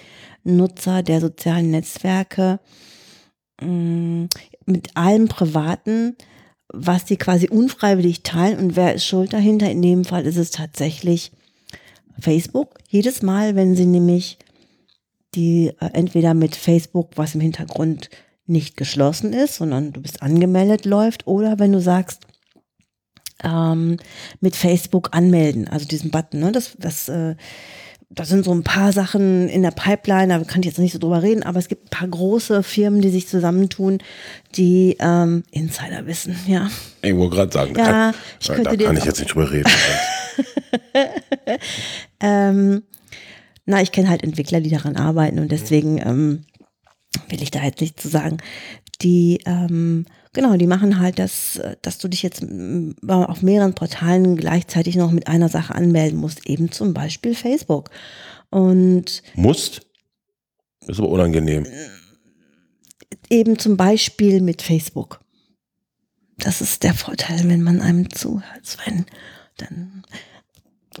Nutzer 0.44 1.02
der 1.02 1.20
sozialen 1.20 1.70
Netzwerke 1.70 2.60
mm, 3.60 4.24
mit 4.66 4.96
allem 4.96 5.28
Privaten, 5.28 6.16
was 6.68 7.04
die 7.04 7.16
quasi 7.16 7.48
unfreiwillig 7.48 8.22
teilen 8.22 8.58
und 8.58 8.76
wer 8.76 8.94
ist 8.94 9.04
schuld 9.04 9.32
dahinter. 9.32 9.70
In 9.70 9.82
dem 9.82 10.04
Fall 10.04 10.26
ist 10.26 10.36
es 10.36 10.50
tatsächlich 10.50 11.32
Facebook. 12.18 12.78
Jedes 12.88 13.22
Mal, 13.22 13.56
wenn 13.56 13.76
sie 13.76 13.86
nämlich 13.86 14.38
die 15.34 15.68
äh, 15.80 15.90
entweder 15.92 16.34
mit 16.34 16.56
Facebook, 16.56 17.12
was 17.16 17.34
im 17.34 17.40
Hintergrund 17.40 18.10
nicht 18.46 18.76
geschlossen 18.76 19.32
ist, 19.32 19.56
sondern 19.56 19.92
du 19.92 20.00
bist 20.00 20.22
angemeldet, 20.22 20.84
läuft, 20.84 21.26
oder 21.26 21.58
wenn 21.58 21.72
du 21.72 21.80
sagst, 21.80 22.26
ähm, 23.44 23.98
mit 24.40 24.56
Facebook 24.56 25.10
anmelden, 25.12 25.68
also 25.68 25.86
diesen 25.86 26.10
Button, 26.10 26.40
ne, 26.40 26.52
das, 26.52 26.76
das 26.78 27.08
äh, 27.08 27.36
da 28.08 28.24
sind 28.24 28.44
so 28.44 28.52
ein 28.52 28.62
paar 28.62 28.92
Sachen 28.92 29.48
in 29.48 29.62
der 29.62 29.72
Pipeline, 29.72 30.38
da 30.38 30.44
kann 30.44 30.60
ich 30.60 30.66
jetzt 30.66 30.78
nicht 30.78 30.92
so 30.92 30.98
drüber 30.98 31.22
reden, 31.22 31.42
aber 31.42 31.58
es 31.58 31.68
gibt 31.68 31.86
ein 31.86 31.90
paar 31.90 32.08
große 32.08 32.62
Firmen, 32.62 33.00
die 33.00 33.10
sich 33.10 33.26
zusammentun, 33.26 33.98
die 34.54 34.96
ähm, 35.00 35.42
Insider 35.50 36.06
wissen, 36.06 36.36
ja. 36.46 36.70
Ich 37.02 37.16
wollte 37.16 37.36
gerade 37.36 37.52
sagen, 37.52 37.74
ja, 37.76 38.12
da, 38.12 38.18
ich 38.40 38.48
könnte 38.48 38.76
da 38.76 38.84
kann 38.86 38.96
ich 38.96 39.04
jetzt 39.04 39.18
nicht 39.18 39.34
drüber 39.34 39.50
reden. 39.50 39.70
ähm, 42.20 42.82
na, 43.64 43.82
ich 43.82 43.90
kenne 43.90 44.08
halt 44.08 44.22
Entwickler, 44.22 44.60
die 44.60 44.70
daran 44.70 44.96
arbeiten 44.96 45.40
und 45.40 45.50
deswegen 45.50 45.98
ähm, 45.98 46.44
will 47.28 47.42
ich 47.42 47.50
da 47.50 47.62
jetzt 47.62 47.80
nicht 47.80 48.00
zu 48.00 48.08
sagen. 48.08 48.38
Die 49.02 49.40
ähm, 49.46 50.06
Genau, 50.36 50.58
die 50.58 50.66
machen 50.66 50.98
halt 50.98 51.18
das, 51.18 51.58
dass 51.80 51.96
du 51.96 52.08
dich 52.08 52.22
jetzt 52.22 52.44
auf 53.08 53.40
mehreren 53.40 53.74
Portalen 53.74 54.36
gleichzeitig 54.36 54.94
noch 54.94 55.10
mit 55.10 55.28
einer 55.28 55.48
Sache 55.48 55.74
anmelden 55.74 56.18
musst, 56.18 56.46
eben 56.46 56.70
zum 56.70 56.92
Beispiel 56.92 57.34
Facebook. 57.34 57.88
Und 58.50 59.22
musst? 59.34 59.86
Ist 60.86 60.98
aber 60.98 61.08
unangenehm. 61.08 61.66
Eben 63.30 63.58
zum 63.58 63.78
Beispiel 63.78 64.42
mit 64.42 64.60
Facebook. 64.60 65.20
Das 66.36 66.60
ist 66.60 66.82
der 66.82 66.92
Vorteil, 66.92 67.40
wenn 67.44 67.62
man 67.62 67.80
einem 67.80 68.10
zuhört, 68.10 68.66
Sven. 68.66 69.06
Dann 69.56 70.02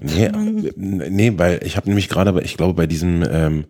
Nee, 0.00 0.30
nee, 0.76 1.32
weil 1.36 1.60
ich 1.62 1.76
habe 1.76 1.88
nämlich 1.88 2.08
gerade, 2.08 2.40
ich 2.42 2.56
glaube, 2.56 2.72
bei 2.72 2.86
diesem 2.86 3.22
ähm, 3.22 3.66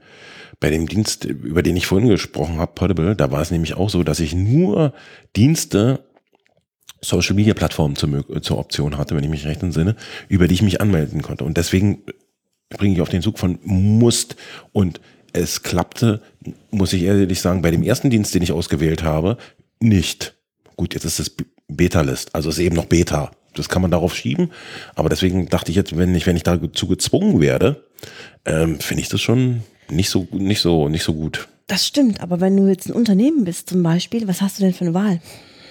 bei 0.60 0.70
dem 0.70 0.88
Dienst, 0.88 1.24
über 1.24 1.62
den 1.62 1.76
ich 1.76 1.86
vorhin 1.86 2.08
gesprochen 2.08 2.58
habe, 2.58 2.72
Portable, 2.74 3.14
da 3.14 3.30
war 3.30 3.42
es 3.42 3.50
nämlich 3.50 3.74
auch 3.74 3.90
so, 3.90 4.02
dass 4.02 4.20
ich 4.20 4.34
nur 4.34 4.94
Dienste, 5.34 6.00
Social 7.02 7.34
Media 7.34 7.54
Plattformen 7.54 7.96
zur, 7.96 8.42
zur 8.42 8.58
Option 8.58 8.96
hatte, 8.96 9.14
wenn 9.14 9.24
ich 9.24 9.30
mich 9.30 9.46
recht 9.46 9.62
entsinne, 9.62 9.96
über 10.28 10.48
die 10.48 10.54
ich 10.54 10.62
mich 10.62 10.80
anmelden 10.80 11.22
konnte. 11.22 11.44
Und 11.44 11.56
deswegen 11.56 12.02
bringe 12.70 12.94
ich 12.94 13.00
auf 13.00 13.10
den 13.10 13.22
Zug 13.22 13.38
von 13.38 13.58
musst 13.62 14.36
und 14.72 15.00
es 15.32 15.62
klappte, 15.62 16.22
muss 16.70 16.94
ich 16.94 17.02
ehrlich 17.02 17.40
sagen, 17.40 17.62
bei 17.62 17.70
dem 17.70 17.82
ersten 17.82 18.08
Dienst, 18.08 18.34
den 18.34 18.42
ich 18.42 18.52
ausgewählt 18.52 19.02
habe, 19.02 19.36
nicht. 19.78 20.34
Gut, 20.76 20.94
jetzt 20.94 21.04
ist 21.04 21.20
es 21.20 21.36
Beta-List, 21.68 22.34
also 22.34 22.48
ist 22.48 22.58
eben 22.58 22.76
noch 22.76 22.86
Beta. 22.86 23.30
Das 23.54 23.68
kann 23.68 23.82
man 23.82 23.90
darauf 23.90 24.14
schieben. 24.14 24.50
Aber 24.94 25.08
deswegen 25.08 25.48
dachte 25.48 25.70
ich 25.70 25.76
jetzt, 25.76 25.96
wenn 25.96 26.14
ich, 26.14 26.26
wenn 26.26 26.36
ich 26.36 26.42
dazu 26.42 26.86
gezwungen 26.86 27.40
werde, 27.40 27.84
ähm, 28.44 28.80
finde 28.80 29.02
ich 29.02 29.08
das 29.08 29.20
schon 29.20 29.62
nicht 29.90 30.10
so, 30.10 30.26
nicht 30.32 30.60
so, 30.60 30.88
nicht 30.88 31.02
so 31.02 31.14
gut. 31.14 31.48
Das 31.66 31.86
stimmt, 31.86 32.20
aber 32.20 32.40
wenn 32.40 32.56
du 32.56 32.68
jetzt 32.68 32.88
ein 32.88 32.92
Unternehmen 32.92 33.44
bist 33.44 33.70
zum 33.70 33.82
Beispiel, 33.82 34.28
was 34.28 34.40
hast 34.40 34.58
du 34.58 34.62
denn 34.62 34.72
für 34.72 34.84
eine 34.84 34.94
Wahl? 34.94 35.20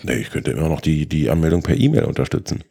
Nee, 0.04 0.16
ich 0.16 0.30
könnte 0.30 0.52
immer 0.52 0.70
noch 0.70 0.82
die, 0.82 1.08
die 1.08 1.30
Anmeldung 1.30 1.64
per 1.64 1.78
E-Mail 1.78 2.04
unterstützen. 2.04 2.64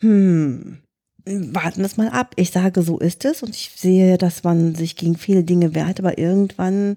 Hm. 0.00 0.78
Warten 1.24 1.78
wir 1.78 1.86
es 1.86 1.96
mal 1.96 2.10
ab. 2.10 2.34
Ich 2.36 2.52
sage, 2.52 2.82
so 2.82 2.98
ist 2.98 3.24
es 3.24 3.42
und 3.42 3.50
ich 3.50 3.72
sehe, 3.74 4.16
dass 4.16 4.44
man 4.44 4.74
sich 4.76 4.94
gegen 4.94 5.16
viele 5.16 5.42
Dinge 5.42 5.74
wehrt, 5.74 5.98
aber 5.98 6.18
irgendwann 6.18 6.96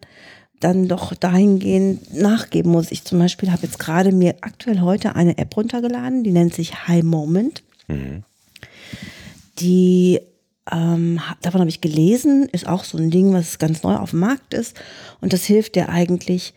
dann 0.59 0.87
doch 0.87 1.15
dahingehend 1.15 2.13
nachgeben 2.13 2.71
muss. 2.71 2.91
Ich 2.91 3.05
zum 3.05 3.17
Beispiel 3.17 3.51
habe 3.51 3.63
jetzt 3.63 3.79
gerade 3.79 4.11
mir 4.11 4.35
aktuell 4.41 4.81
heute 4.81 5.15
eine 5.15 5.37
App 5.37 5.55
runtergeladen, 5.55 6.23
die 6.23 6.31
nennt 6.31 6.53
sich 6.53 6.87
High 6.87 7.03
Moment. 7.03 7.63
Mhm. 7.87 8.23
Die 9.59 10.19
ähm, 10.71 11.19
davon 11.41 11.61
habe 11.61 11.69
ich 11.69 11.81
gelesen, 11.81 12.47
ist 12.51 12.67
auch 12.67 12.83
so 12.83 12.97
ein 12.97 13.11
Ding, 13.11 13.33
was 13.33 13.59
ganz 13.59 13.83
neu 13.83 13.95
auf 13.95 14.11
dem 14.11 14.19
Markt 14.19 14.53
ist. 14.53 14.79
Und 15.21 15.33
das 15.33 15.43
hilft 15.45 15.75
dir 15.75 15.89
eigentlich 15.89 16.53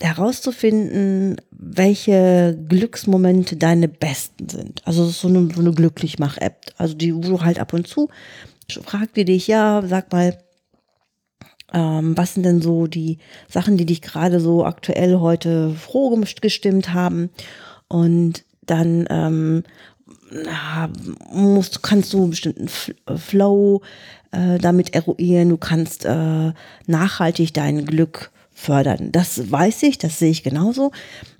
herauszufinden, 0.00 1.40
welche 1.50 2.56
Glücksmomente 2.68 3.56
deine 3.56 3.88
besten 3.88 4.48
sind. 4.48 4.86
Also 4.86 5.06
so 5.06 5.26
eine, 5.28 5.48
so 5.52 5.60
eine 5.60 5.72
Glücklichmach-App. 5.72 6.72
Also 6.76 6.94
die, 6.94 7.14
wo 7.14 7.20
du 7.20 7.40
halt 7.40 7.58
ab 7.58 7.72
und 7.72 7.88
zu 7.88 8.08
fragt 8.84 9.16
die 9.16 9.24
dich, 9.24 9.46
ja, 9.46 9.82
sag 9.86 10.12
mal, 10.12 10.38
ähm, 11.72 12.16
was 12.16 12.34
sind 12.34 12.44
denn 12.44 12.62
so 12.62 12.86
die 12.86 13.18
Sachen, 13.48 13.76
die 13.76 13.86
dich 13.86 14.02
gerade 14.02 14.40
so 14.40 14.64
aktuell 14.64 15.18
heute 15.18 15.74
froh 15.74 16.18
gestimmt 16.40 16.92
haben. 16.92 17.30
Und 17.88 18.44
dann 18.62 19.06
ähm, 19.10 19.62
musst, 21.32 21.82
kannst 21.82 22.12
du 22.12 22.18
einen 22.18 22.30
bestimmten 22.30 22.68
Flow 22.68 23.82
äh, 24.32 24.58
damit 24.58 24.94
eruieren, 24.94 25.48
du 25.48 25.56
kannst 25.56 26.04
äh, 26.04 26.52
nachhaltig 26.86 27.54
dein 27.54 27.84
Glück 27.84 28.30
fördern. 28.52 29.12
Das 29.12 29.50
weiß 29.50 29.84
ich, 29.84 29.98
das 29.98 30.18
sehe 30.18 30.30
ich 30.30 30.42
genauso. 30.42 30.90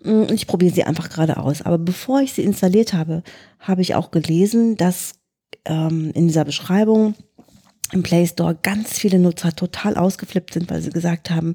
Mm, 0.04 0.24
ich 0.33 0.46
probiere 0.46 0.72
sie 0.72 0.85
einfach 0.85 1.11
gerade 1.11 1.37
aus. 1.37 1.62
Aber 1.62 1.76
bevor 1.76 2.20
ich 2.20 2.33
sie 2.33 2.44
installiert 2.44 2.92
habe, 2.92 3.22
habe 3.59 3.83
ich 3.83 3.94
auch 3.94 4.11
gelesen, 4.11 4.76
dass 4.76 5.14
ähm, 5.64 6.12
in 6.14 6.28
dieser 6.28 6.44
Beschreibung 6.44 7.14
im 7.92 8.02
Play 8.02 8.26
Store 8.26 8.57
ganz 8.62 8.98
viele 8.98 9.18
Nutzer 9.18 9.52
total 9.52 9.96
ausgeflippt 9.96 10.54
sind, 10.54 10.70
weil 10.70 10.83
sie 10.83 10.90
gesagt 10.90 11.31
haben, 11.31 11.54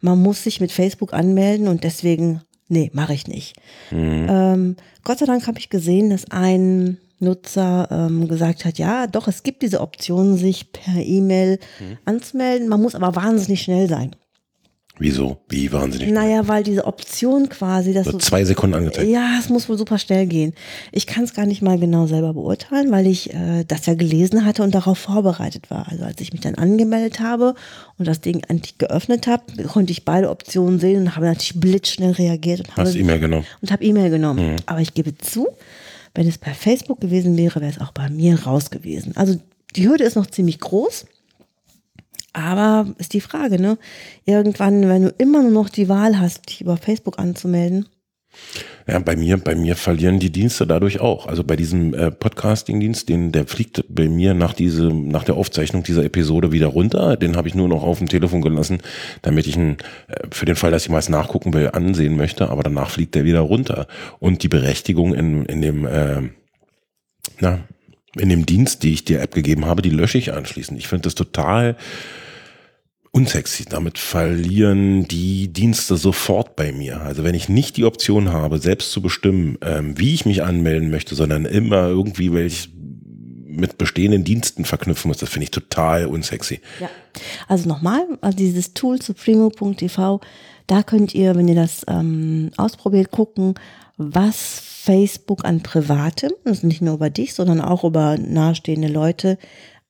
man 0.00 0.20
muss 0.20 0.42
sich 0.42 0.60
mit 0.60 0.72
Facebook 0.72 1.12
anmelden 1.12 1.68
und 1.68 1.84
deswegen, 1.84 2.40
nee, 2.68 2.90
mache 2.94 3.14
ich 3.14 3.26
nicht. 3.26 3.56
Mhm. 3.90 4.26
Ähm, 4.28 4.76
Gott 5.02 5.18
sei 5.18 5.26
Dank 5.26 5.46
habe 5.46 5.58
ich 5.58 5.70
gesehen, 5.70 6.10
dass 6.10 6.30
ein 6.30 6.98
Nutzer 7.20 7.88
ähm, 7.90 8.28
gesagt 8.28 8.64
hat, 8.64 8.78
ja, 8.78 9.06
doch, 9.06 9.28
es 9.28 9.42
gibt 9.42 9.62
diese 9.62 9.80
Option, 9.80 10.36
sich 10.36 10.72
per 10.72 10.96
E-Mail 10.96 11.58
mhm. 11.80 11.98
anzumelden. 12.04 12.68
Man 12.68 12.82
muss 12.82 12.94
aber 12.94 13.14
wahnsinnig 13.16 13.62
schnell 13.62 13.88
sein. 13.88 14.14
Wieso? 14.98 15.38
Wie 15.48 15.72
wahnsinnig? 15.72 16.12
Naja, 16.12 16.46
weil 16.46 16.62
diese 16.62 16.84
Option 16.84 17.48
quasi, 17.48 17.92
dass 17.92 18.06
so 18.06 18.16
zwei 18.18 18.44
Sekunden 18.44 18.76
angezeigt. 18.76 19.08
Ja, 19.08 19.36
es 19.40 19.48
muss 19.48 19.68
wohl 19.68 19.76
super 19.76 19.98
schnell 19.98 20.26
gehen. 20.26 20.54
Ich 20.92 21.08
kann 21.08 21.24
es 21.24 21.34
gar 21.34 21.46
nicht 21.46 21.62
mal 21.62 21.78
genau 21.78 22.06
selber 22.06 22.32
beurteilen, 22.34 22.92
weil 22.92 23.08
ich 23.08 23.34
äh, 23.34 23.64
das 23.66 23.86
ja 23.86 23.94
gelesen 23.94 24.44
hatte 24.44 24.62
und 24.62 24.72
darauf 24.72 24.98
vorbereitet 24.98 25.68
war. 25.68 25.88
Also 25.88 26.04
als 26.04 26.20
ich 26.20 26.32
mich 26.32 26.42
dann 26.42 26.54
angemeldet 26.54 27.18
habe 27.18 27.54
und 27.98 28.06
das 28.06 28.20
Ding 28.20 28.42
endlich 28.46 28.78
geöffnet 28.78 29.26
habe, 29.26 29.64
konnte 29.64 29.90
ich 29.90 30.04
beide 30.04 30.30
Optionen 30.30 30.78
sehen 30.78 31.02
und 31.02 31.16
habe 31.16 31.26
natürlich 31.26 31.60
blitzschnell 31.60 32.12
reagiert 32.12 32.60
und 32.60 32.76
habe 32.76 32.90
E-Mail 32.90 33.18
genommen. 33.18 33.46
Und 33.62 33.72
habe 33.72 33.82
E-Mail 33.82 34.10
genommen. 34.10 34.52
Mhm. 34.52 34.56
Aber 34.66 34.80
ich 34.80 34.94
gebe 34.94 35.18
zu, 35.18 35.48
wenn 36.14 36.28
es 36.28 36.38
bei 36.38 36.54
Facebook 36.54 37.00
gewesen 37.00 37.36
wäre, 37.36 37.60
wäre 37.60 37.72
es 37.72 37.80
auch 37.80 37.90
bei 37.90 38.08
mir 38.10 38.40
raus 38.44 38.70
gewesen. 38.70 39.16
Also 39.16 39.40
die 39.74 39.88
Hürde 39.88 40.04
ist 40.04 40.14
noch 40.14 40.26
ziemlich 40.26 40.60
groß. 40.60 41.06
Aber 42.34 42.86
ist 42.98 43.14
die 43.14 43.20
Frage, 43.20 43.60
ne? 43.60 43.78
Irgendwann, 44.26 44.88
wenn 44.88 45.04
du 45.04 45.14
immer 45.18 45.40
nur 45.42 45.52
noch 45.52 45.68
die 45.68 45.88
Wahl 45.88 46.18
hast, 46.18 46.50
dich 46.50 46.60
über 46.60 46.76
Facebook 46.76 47.18
anzumelden. 47.18 47.86
Ja, 48.88 48.98
bei 48.98 49.14
mir, 49.14 49.38
bei 49.38 49.54
mir 49.54 49.76
verlieren 49.76 50.18
die 50.18 50.32
Dienste 50.32 50.66
dadurch 50.66 51.00
auch. 51.00 51.26
Also 51.26 51.44
bei 51.44 51.54
diesem 51.54 51.94
äh, 51.94 52.10
Podcasting-Dienst, 52.10 53.08
den, 53.08 53.30
der 53.30 53.46
fliegt 53.46 53.84
bei 53.88 54.08
mir 54.08 54.34
nach 54.34 54.52
diese, 54.52 54.88
nach 54.88 55.22
der 55.22 55.36
Aufzeichnung 55.36 55.84
dieser 55.84 56.04
Episode 56.04 56.50
wieder 56.50 56.66
runter. 56.66 57.16
Den 57.16 57.36
habe 57.36 57.46
ich 57.46 57.54
nur 57.54 57.68
noch 57.68 57.84
auf 57.84 57.98
dem 57.98 58.08
Telefon 58.08 58.42
gelassen, 58.42 58.78
damit 59.22 59.46
ich 59.46 59.56
ihn 59.56 59.76
äh, 60.08 60.26
für 60.32 60.44
den 60.44 60.56
Fall, 60.56 60.72
dass 60.72 60.84
ich 60.84 60.90
mal 60.90 61.02
nachgucken 61.08 61.54
will, 61.54 61.70
ansehen 61.72 62.16
möchte. 62.16 62.50
Aber 62.50 62.64
danach 62.64 62.90
fliegt 62.90 63.14
der 63.14 63.24
wieder 63.24 63.40
runter. 63.40 63.86
Und 64.18 64.42
die 64.42 64.48
Berechtigung 64.48 65.14
in, 65.14 65.46
in 65.46 65.62
dem, 65.62 65.86
äh, 65.86 66.22
na, 67.38 67.60
in 68.18 68.28
dem 68.28 68.44
Dienst, 68.44 68.82
die 68.82 68.92
ich 68.92 69.04
der 69.04 69.22
App 69.22 69.34
gegeben 69.34 69.64
habe, 69.64 69.82
die 69.82 69.90
lösche 69.90 70.18
ich 70.18 70.32
anschließend. 70.32 70.78
Ich 70.78 70.88
finde 70.88 71.02
das 71.02 71.14
total 71.14 71.76
unsexy. 73.14 73.64
Damit 73.64 73.98
verlieren 73.98 75.06
die 75.06 75.52
Dienste 75.52 75.96
sofort 75.96 76.56
bei 76.56 76.72
mir. 76.72 77.00
Also 77.00 77.22
wenn 77.24 77.34
ich 77.34 77.48
nicht 77.48 77.76
die 77.76 77.84
Option 77.84 78.32
habe, 78.32 78.58
selbst 78.58 78.90
zu 78.90 79.00
bestimmen, 79.00 79.56
ähm, 79.62 79.96
wie 79.98 80.14
ich 80.14 80.26
mich 80.26 80.42
anmelden 80.42 80.90
möchte, 80.90 81.14
sondern 81.14 81.44
immer 81.44 81.86
irgendwie 81.86 82.32
welch 82.32 82.70
mit 83.46 83.78
bestehenden 83.78 84.24
Diensten 84.24 84.64
verknüpfen 84.64 85.08
muss, 85.08 85.18
das 85.18 85.28
finde 85.28 85.44
ich 85.44 85.52
total 85.52 86.06
unsexy. 86.06 86.60
Ja. 86.80 86.90
Also 87.46 87.68
nochmal, 87.68 88.04
also 88.20 88.36
dieses 88.36 88.74
Tool 88.74 89.00
supremo.tv, 89.00 90.20
da 90.66 90.82
könnt 90.82 91.14
ihr, 91.14 91.36
wenn 91.36 91.46
ihr 91.46 91.54
das 91.54 91.84
ähm, 91.86 92.50
ausprobiert, 92.56 93.12
gucken, 93.12 93.54
was 93.96 94.60
Facebook 94.84 95.44
an 95.44 95.62
Privatem, 95.62 96.32
also 96.44 96.66
nicht 96.66 96.82
nur 96.82 96.94
über 96.94 97.10
dich, 97.10 97.34
sondern 97.34 97.60
auch 97.60 97.84
über 97.84 98.18
nahestehende 98.18 98.88
Leute, 98.88 99.38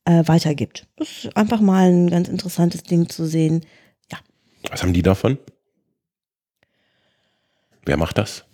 äh, 0.05 0.23
weitergibt. 0.27 0.87
Das 0.97 1.25
ist 1.25 1.37
einfach 1.37 1.61
mal 1.61 1.91
ein 1.91 2.11
ganz 2.11 2.29
interessantes 2.29 2.83
Ding 2.83 3.09
zu 3.09 3.27
sehen. 3.27 3.65
Ja. 4.11 4.19
Was 4.71 4.83
haben 4.83 4.93
die 4.93 5.03
davon? 5.03 5.39
Wer 7.85 7.97
macht 7.97 8.19
das? 8.19 8.45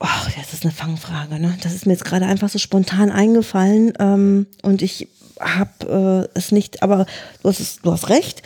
Ach, 0.00 0.30
das 0.32 0.54
ist 0.54 0.64
eine 0.64 0.72
Fangfrage. 0.72 1.38
Ne? 1.38 1.56
Das 1.62 1.74
ist 1.74 1.86
mir 1.86 1.92
jetzt 1.92 2.04
gerade 2.04 2.26
einfach 2.26 2.48
so 2.48 2.58
spontan 2.58 3.10
eingefallen 3.10 3.92
ähm, 3.98 4.46
und 4.62 4.82
ich 4.82 5.08
habe 5.38 6.28
äh, 6.34 6.38
es 6.38 6.52
nicht, 6.52 6.82
aber 6.82 7.06
du 7.42 7.48
hast, 7.48 7.84
du 7.84 7.92
hast 7.92 8.08
recht. 8.08 8.42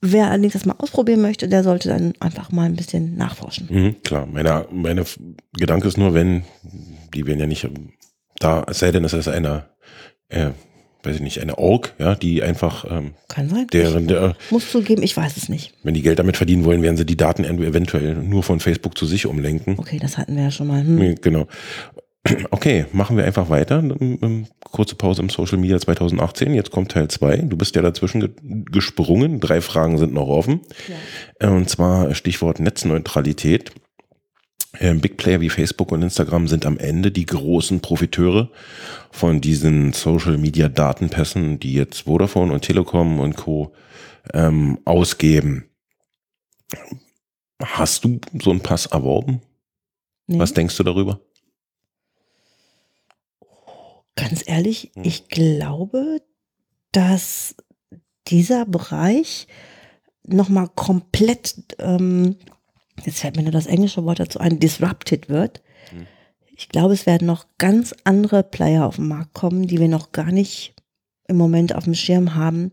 Wer 0.00 0.30
allerdings 0.30 0.52
das 0.52 0.64
mal 0.64 0.76
ausprobieren 0.78 1.20
möchte, 1.20 1.48
der 1.48 1.64
sollte 1.64 1.88
dann 1.88 2.14
einfach 2.20 2.52
mal 2.52 2.66
ein 2.66 2.76
bisschen 2.76 3.16
nachforschen. 3.16 3.66
Mhm, 3.68 4.02
klar, 4.02 4.26
meine, 4.26 4.66
meine 4.70 5.04
Gedanke 5.54 5.88
ist 5.88 5.98
nur, 5.98 6.14
wenn, 6.14 6.44
die 7.14 7.26
werden 7.26 7.40
ja 7.40 7.46
nicht 7.46 7.68
da, 8.38 8.64
es 8.68 8.78
sei 8.78 8.92
denn, 8.92 9.04
es 9.04 9.12
ist 9.12 9.26
eine 9.26 9.64
äh, 10.28 10.50
weiß 11.02 11.16
ich 11.16 11.22
nicht, 11.22 11.40
eine 11.40 11.58
Org, 11.58 11.94
ja, 11.98 12.14
die 12.14 12.42
einfach 12.42 12.84
ähm, 12.90 13.14
Kann 13.28 13.48
sein. 13.48 13.66
deren 13.72 14.08
der, 14.08 14.36
muss 14.50 14.70
zugeben, 14.70 15.02
ich 15.02 15.16
weiß 15.16 15.36
es 15.36 15.48
nicht. 15.48 15.72
Wenn 15.82 15.94
die 15.94 16.02
Geld 16.02 16.18
damit 16.18 16.36
verdienen 16.36 16.64
wollen, 16.64 16.82
werden 16.82 16.96
sie 16.96 17.06
die 17.06 17.16
Daten 17.16 17.44
eventuell 17.44 18.14
nur 18.14 18.42
von 18.42 18.60
Facebook 18.60 18.98
zu 18.98 19.06
sich 19.06 19.26
umlenken. 19.26 19.76
Okay, 19.78 19.98
das 20.00 20.18
hatten 20.18 20.36
wir 20.36 20.44
ja 20.44 20.50
schon 20.50 20.66
mal. 20.66 20.80
Hm. 20.82 21.16
Genau. 21.20 21.46
Okay, 22.50 22.86
machen 22.92 23.16
wir 23.16 23.24
einfach 23.24 23.48
weiter. 23.48 23.82
Kurze 24.70 24.96
Pause 24.96 25.22
im 25.22 25.30
Social 25.30 25.56
Media 25.56 25.78
2018. 25.78 26.52
Jetzt 26.52 26.70
kommt 26.70 26.92
Teil 26.92 27.08
2. 27.08 27.38
Du 27.38 27.56
bist 27.56 27.74
ja 27.76 27.82
dazwischen 27.82 28.34
gesprungen. 28.70 29.40
Drei 29.40 29.60
Fragen 29.60 29.98
sind 29.98 30.12
noch 30.12 30.28
offen. 30.28 30.60
Ja. 31.40 31.50
Und 31.50 31.70
zwar 31.70 32.14
Stichwort 32.14 32.60
Netzneutralität. 32.60 33.72
Ähm, 34.80 35.00
Big 35.00 35.16
Player 35.16 35.40
wie 35.40 35.50
Facebook 35.50 35.92
und 35.92 36.02
Instagram 36.02 36.46
sind 36.46 36.66
am 36.66 36.78
Ende 36.78 37.10
die 37.10 37.26
großen 37.26 37.80
Profiteure 37.80 38.50
von 39.10 39.40
diesen 39.40 39.92
Social 39.92 40.36
Media 40.38 40.68
Datenpässen, 40.68 41.58
die 41.58 41.72
jetzt 41.72 42.02
Vodafone 42.02 42.52
und 42.52 42.62
Telekom 42.62 43.18
und 43.18 43.36
Co. 43.36 43.72
Ähm, 44.34 44.78
ausgeben. 44.84 45.68
Hast 47.62 48.04
du 48.04 48.20
so 48.40 48.50
einen 48.50 48.60
Pass 48.60 48.86
erworben? 48.86 49.40
Nee. 50.26 50.38
Was 50.38 50.52
denkst 50.52 50.76
du 50.76 50.82
darüber? 50.82 51.20
Ganz 54.14 54.42
ehrlich, 54.46 54.90
hm. 54.94 55.04
ich 55.04 55.28
glaube, 55.28 56.20
dass 56.92 57.54
dieser 58.26 58.66
Bereich 58.66 59.46
nochmal 60.26 60.68
komplett 60.74 61.76
ähm, 61.78 62.36
jetzt 63.04 63.20
fällt 63.20 63.36
mir 63.36 63.42
nur 63.42 63.52
das 63.52 63.66
englische 63.66 64.04
Wort 64.04 64.20
dazu 64.20 64.40
ein, 64.40 64.58
disrupted 64.58 65.28
wird. 65.28 65.62
Ich 66.58 66.68
glaube, 66.68 66.92
es 66.92 67.06
werden 67.06 67.26
noch 67.26 67.46
ganz 67.58 67.94
andere 68.02 68.42
Player 68.42 68.84
auf 68.84 68.96
den 68.96 69.06
Markt 69.06 69.32
kommen, 69.32 69.68
die 69.68 69.78
wir 69.78 69.86
noch 69.86 70.10
gar 70.10 70.32
nicht 70.32 70.74
im 71.28 71.36
Moment 71.36 71.72
auf 71.72 71.84
dem 71.84 71.94
Schirm 71.94 72.34
haben, 72.34 72.72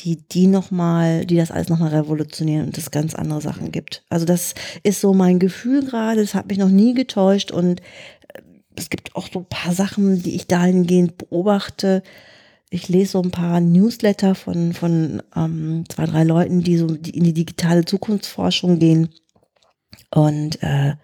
die 0.00 0.16
die 0.16 0.46
noch 0.46 0.70
mal, 0.70 1.24
die 1.24 1.36
das 1.36 1.50
alles 1.50 1.70
noch 1.70 1.78
mal 1.78 1.88
revolutionieren 1.88 2.66
und 2.66 2.76
es 2.76 2.90
ganz 2.90 3.14
andere 3.14 3.40
Sachen 3.40 3.72
gibt. 3.72 4.04
Also 4.10 4.26
das 4.26 4.54
ist 4.82 5.00
so 5.00 5.14
mein 5.14 5.38
Gefühl 5.38 5.86
gerade. 5.86 6.20
Das 6.20 6.34
hat 6.34 6.48
mich 6.48 6.58
noch 6.58 6.68
nie 6.68 6.92
getäuscht 6.92 7.50
und 7.50 7.80
äh, 7.80 8.42
es 8.76 8.90
gibt 8.90 9.16
auch 9.16 9.28
so 9.32 9.38
ein 9.38 9.48
paar 9.48 9.72
Sachen, 9.72 10.22
die 10.22 10.34
ich 10.34 10.46
dahingehend 10.46 11.16
beobachte. 11.16 12.02
Ich 12.68 12.88
lese 12.90 13.12
so 13.12 13.22
ein 13.22 13.30
paar 13.30 13.60
Newsletter 13.60 14.34
von 14.34 14.74
von 14.74 15.22
ähm, 15.34 15.84
zwei 15.88 16.04
drei 16.04 16.24
Leuten, 16.24 16.62
die 16.62 16.76
so 16.76 16.88
in 16.88 17.24
die 17.24 17.32
digitale 17.32 17.86
Zukunftsforschung 17.86 18.78
gehen 18.78 19.08
und 20.10 20.62
äh, 20.62 20.94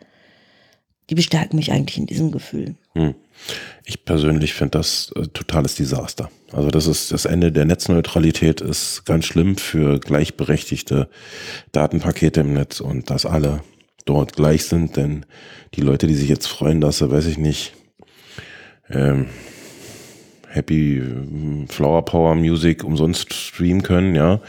die 1.09 1.15
bestärken 1.15 1.57
mich 1.57 1.73
eigentlich 1.73 1.99
in 1.99 2.07
diesem 2.07 2.31
Gefühl. 2.31 2.77
Hm. 2.95 3.15
Ich 3.85 4.05
persönlich 4.05 4.55
finde 4.55 4.79
das 4.79 5.13
äh, 5.17 5.27
totales 5.27 5.75
Desaster. 5.75 6.31
Also 6.53 6.71
das 6.71 6.87
ist 6.87 7.13
das 7.13 7.25
Ende 7.25 7.53
der 7.53 7.65
Netzneutralität 7.65 8.61
ist 8.61 9.05
ganz 9.05 9.25
schlimm 9.25 9.57
für 9.57 9.99
gleichberechtigte 9.99 11.09
Datenpakete 11.73 12.41
im 12.41 12.55
Netz 12.55 12.81
und 12.81 13.11
dass 13.11 13.27
alle 13.27 13.63
dort 14.05 14.35
gleich 14.35 14.65
sind, 14.65 14.97
denn 14.97 15.27
die 15.75 15.81
Leute, 15.81 16.07
die 16.07 16.15
sich 16.15 16.29
jetzt 16.29 16.47
freuen, 16.47 16.81
dass 16.81 16.99
sie, 16.99 17.11
weiß 17.11 17.27
ich 17.27 17.39
nicht, 17.39 17.75
ähm, 18.89 19.27
Happy 20.51 20.99
äh, 20.99 21.67
Flower 21.69 22.05
Power 22.05 22.35
Music 22.35 22.83
umsonst 22.83 23.33
streamen 23.33 23.83
können, 23.83 24.15
ja. 24.15 24.41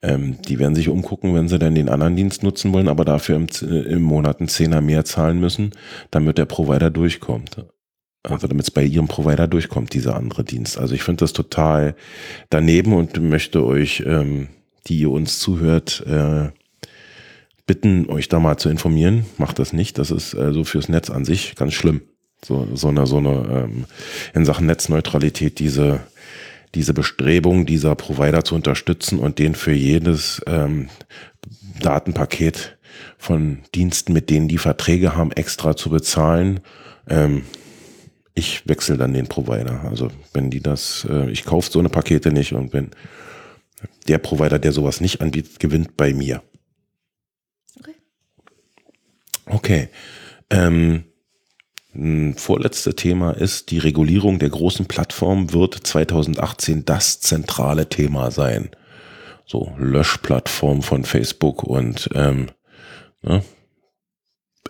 Ähm, 0.00 0.40
die 0.42 0.58
werden 0.58 0.74
sich 0.74 0.88
umgucken, 0.88 1.34
wenn 1.34 1.48
sie 1.48 1.58
dann 1.58 1.74
den 1.74 1.90
anderen 1.90 2.16
Dienst 2.16 2.42
nutzen 2.42 2.72
wollen, 2.72 2.88
aber 2.88 3.04
dafür 3.04 3.36
im, 3.36 3.46
im 3.68 4.02
Monat 4.02 4.40
einen 4.40 4.48
Zehner 4.48 4.80
mehr 4.80 5.04
zahlen 5.04 5.40
müssen, 5.40 5.72
damit 6.10 6.38
der 6.38 6.46
Provider 6.46 6.90
durchkommt. 6.90 7.64
Also 8.22 8.46
damit 8.46 8.64
es 8.64 8.70
bei 8.70 8.84
ihrem 8.84 9.08
Provider 9.08 9.46
durchkommt, 9.46 9.92
dieser 9.92 10.16
andere 10.16 10.44
Dienst. 10.44 10.78
Also 10.78 10.94
ich 10.94 11.02
finde 11.02 11.20
das 11.20 11.32
total 11.32 11.96
daneben 12.50 12.94
und 12.94 13.20
möchte 13.20 13.64
euch, 13.64 14.04
ähm, 14.06 14.48
die 14.86 15.00
ihr 15.00 15.10
uns 15.10 15.38
zuhört, 15.38 16.02
äh, 16.06 16.48
bitten, 17.66 18.08
euch 18.08 18.28
da 18.28 18.40
mal 18.40 18.56
zu 18.56 18.68
informieren. 18.68 19.26
Macht 19.38 19.58
das 19.58 19.72
nicht. 19.72 19.98
Das 19.98 20.10
ist 20.10 20.34
äh, 20.34 20.52
so 20.52 20.64
fürs 20.64 20.88
Netz 20.88 21.10
an 21.10 21.24
sich 21.24 21.56
ganz 21.56 21.74
schlimm 21.74 22.02
so, 22.44 22.68
so 22.74 22.88
eine, 22.88 23.06
so 23.06 23.18
eine 23.18 23.64
ähm, 23.64 23.84
in 24.34 24.44
Sachen 24.44 24.66
Netzneutralität 24.66 25.58
diese 25.58 26.00
diese 26.74 26.94
Bestrebung 26.94 27.66
dieser 27.66 27.94
Provider 27.94 28.44
zu 28.44 28.54
unterstützen 28.54 29.18
und 29.18 29.38
den 29.38 29.54
für 29.54 29.72
jedes 29.72 30.40
ähm, 30.46 30.88
Datenpaket 31.80 32.78
von 33.18 33.58
Diensten, 33.74 34.12
mit 34.12 34.30
denen 34.30 34.48
die 34.48 34.58
Verträge 34.58 35.14
haben, 35.14 35.32
extra 35.32 35.76
zu 35.76 35.90
bezahlen. 35.90 36.60
Ähm, 37.08 37.44
ich 38.34 38.66
wechsle 38.66 38.96
dann 38.96 39.12
den 39.12 39.26
Provider. 39.26 39.84
Also 39.84 40.10
wenn 40.32 40.50
die 40.50 40.60
das, 40.60 41.06
äh, 41.08 41.30
ich 41.30 41.44
kaufe 41.44 41.70
so 41.70 41.78
eine 41.78 41.90
Pakete 41.90 42.32
nicht 42.32 42.52
und 42.52 42.72
wenn 42.72 42.90
der 44.08 44.18
Provider, 44.18 44.58
der 44.58 44.72
sowas 44.72 45.00
nicht 45.00 45.20
anbietet, 45.20 45.60
gewinnt 45.60 45.96
bei 45.96 46.14
mir. 46.14 46.42
Okay. 47.78 47.94
Okay. 49.46 49.88
Ähm, 50.50 51.04
vorletzte 52.36 52.94
Thema 52.96 53.32
ist, 53.32 53.70
die 53.70 53.78
Regulierung 53.78 54.38
der 54.38 54.48
großen 54.48 54.86
Plattformen 54.86 55.52
wird 55.52 55.74
2018 55.74 56.84
das 56.84 57.20
zentrale 57.20 57.88
Thema 57.88 58.30
sein. 58.30 58.70
So 59.44 59.74
Löschplattform 59.76 60.82
von 60.82 61.04
Facebook 61.04 61.62
und 61.62 62.08
ähm, 62.14 62.46
ne, 63.20 63.42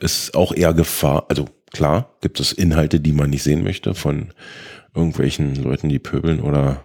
ist 0.00 0.35
auch 0.35 0.52
eher 0.52 0.74
Gefahr, 0.74 1.26
also 1.28 1.46
klar, 1.72 2.16
gibt 2.20 2.40
es 2.40 2.52
Inhalte, 2.52 2.98
die 2.98 3.12
man 3.12 3.30
nicht 3.30 3.44
sehen 3.44 3.62
möchte 3.62 3.94
von 3.94 4.32
irgendwelchen 4.94 5.54
Leuten, 5.54 5.88
die 5.88 6.00
pöbeln 6.00 6.40
oder 6.40 6.85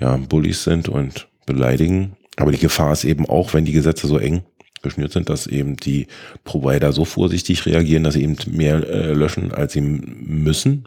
ja, 0.00 0.16
Bullies 0.16 0.64
sind 0.64 0.88
und 0.88 1.28
beleidigen. 1.44 2.16
Aber 2.36 2.52
die 2.52 2.58
Gefahr 2.58 2.92
ist 2.92 3.04
eben 3.04 3.26
auch, 3.26 3.52
wenn 3.52 3.64
die 3.64 3.72
Gesetze 3.72 4.06
so 4.06 4.18
eng 4.18 4.44
geschnürt 4.82 5.12
sind, 5.12 5.28
dass 5.28 5.46
eben 5.46 5.76
die 5.76 6.06
Provider 6.44 6.92
so 6.92 7.04
vorsichtig 7.04 7.66
reagieren, 7.66 8.04
dass 8.04 8.14
sie 8.14 8.22
eben 8.22 8.36
mehr 8.50 8.76
äh, 8.88 9.12
löschen, 9.12 9.52
als 9.52 9.72
sie 9.72 9.80
müssen 9.80 10.84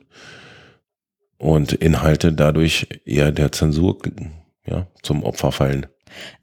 und 1.38 1.74
Inhalte 1.74 2.34
dadurch 2.34 2.88
eher 3.06 3.32
der 3.32 3.52
Zensur 3.52 3.98
ja, 4.66 4.88
zum 5.02 5.24
Opfer 5.24 5.52
fallen. 5.52 5.88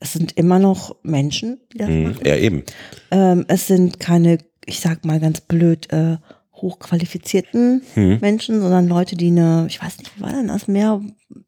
Es 0.00 0.12
sind 0.12 0.32
immer 0.32 0.58
noch 0.58 0.96
Menschen, 1.02 1.60
die 1.72 1.78
das 1.78 1.88
hm, 1.88 2.02
machen. 2.04 2.20
Ja, 2.24 2.36
eben. 2.36 2.64
Ähm, 3.10 3.44
es 3.48 3.66
sind 3.66 4.00
keine, 4.00 4.38
ich 4.64 4.80
sag 4.80 5.04
mal 5.04 5.20
ganz 5.20 5.40
blöd, 5.40 5.92
äh, 5.92 6.16
hochqualifizierten 6.60 7.82
hm. 7.94 8.18
Menschen, 8.20 8.60
sondern 8.60 8.88
Leute, 8.88 9.16
die 9.16 9.28
eine, 9.28 9.66
ich 9.68 9.82
weiß 9.82 9.98
nicht, 9.98 10.16
wie 10.16 10.22
war 10.22 10.32
denn 10.32 10.48
das, 10.48 10.68
mehr, 10.68 11.00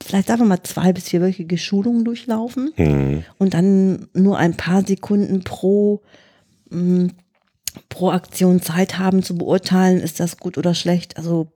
vielleicht 0.02 0.28
sagen 0.28 0.40
wir 0.40 0.46
mal 0.46 0.62
zwei 0.62 0.92
bis 0.92 1.08
vierwöchige 1.08 1.58
Schulungen 1.58 2.04
durchlaufen 2.04 2.72
hm. 2.76 3.24
und 3.38 3.54
dann 3.54 4.08
nur 4.14 4.38
ein 4.38 4.56
paar 4.56 4.86
Sekunden 4.86 5.44
pro, 5.44 6.02
mh, 6.70 7.04
mm, 7.04 7.10
pro 7.88 8.10
Aktion 8.10 8.60
Zeit 8.60 8.98
haben 8.98 9.22
zu 9.22 9.36
beurteilen, 9.36 10.00
ist 10.00 10.18
das 10.18 10.38
gut 10.38 10.58
oder 10.58 10.74
schlecht. 10.74 11.16
Also 11.16 11.52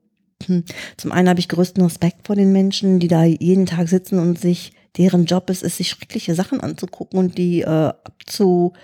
hm, 0.47 0.65
zum 0.97 1.13
einen 1.13 1.29
habe 1.29 1.41
ich 1.41 1.49
größten 1.49 1.83
Respekt 1.83 2.27
vor 2.27 2.37
den 2.37 2.53
Menschen, 2.53 3.01
die 3.01 3.09
da 3.09 3.25
jeden 3.25 3.67
Tag 3.67 3.89
sitzen 3.89 4.19
und 4.19 4.39
sich, 4.39 4.73
deren 4.97 5.25
Job 5.25 5.51
ist, 5.51 5.63
ist 5.63 5.79
sich 5.79 5.89
schreckliche 5.89 6.35
Sachen 6.35 6.61
anzugucken 6.61 7.19
und 7.19 7.39
die 7.39 7.63
äh, 7.63 7.67
abzu 7.67 8.75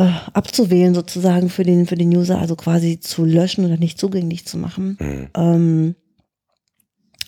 äh, 0.00 0.12
abzuwählen 0.32 0.94
sozusagen 0.94 1.50
für 1.50 1.62
den, 1.62 1.86
für 1.86 1.94
den 1.94 2.16
User, 2.16 2.38
also 2.38 2.56
quasi 2.56 3.00
zu 3.00 3.24
löschen 3.24 3.66
oder 3.66 3.76
nicht 3.76 3.98
zugänglich 3.98 4.46
zu 4.46 4.56
machen. 4.56 4.96
Mhm. 4.98 5.28
Ähm, 5.36 5.94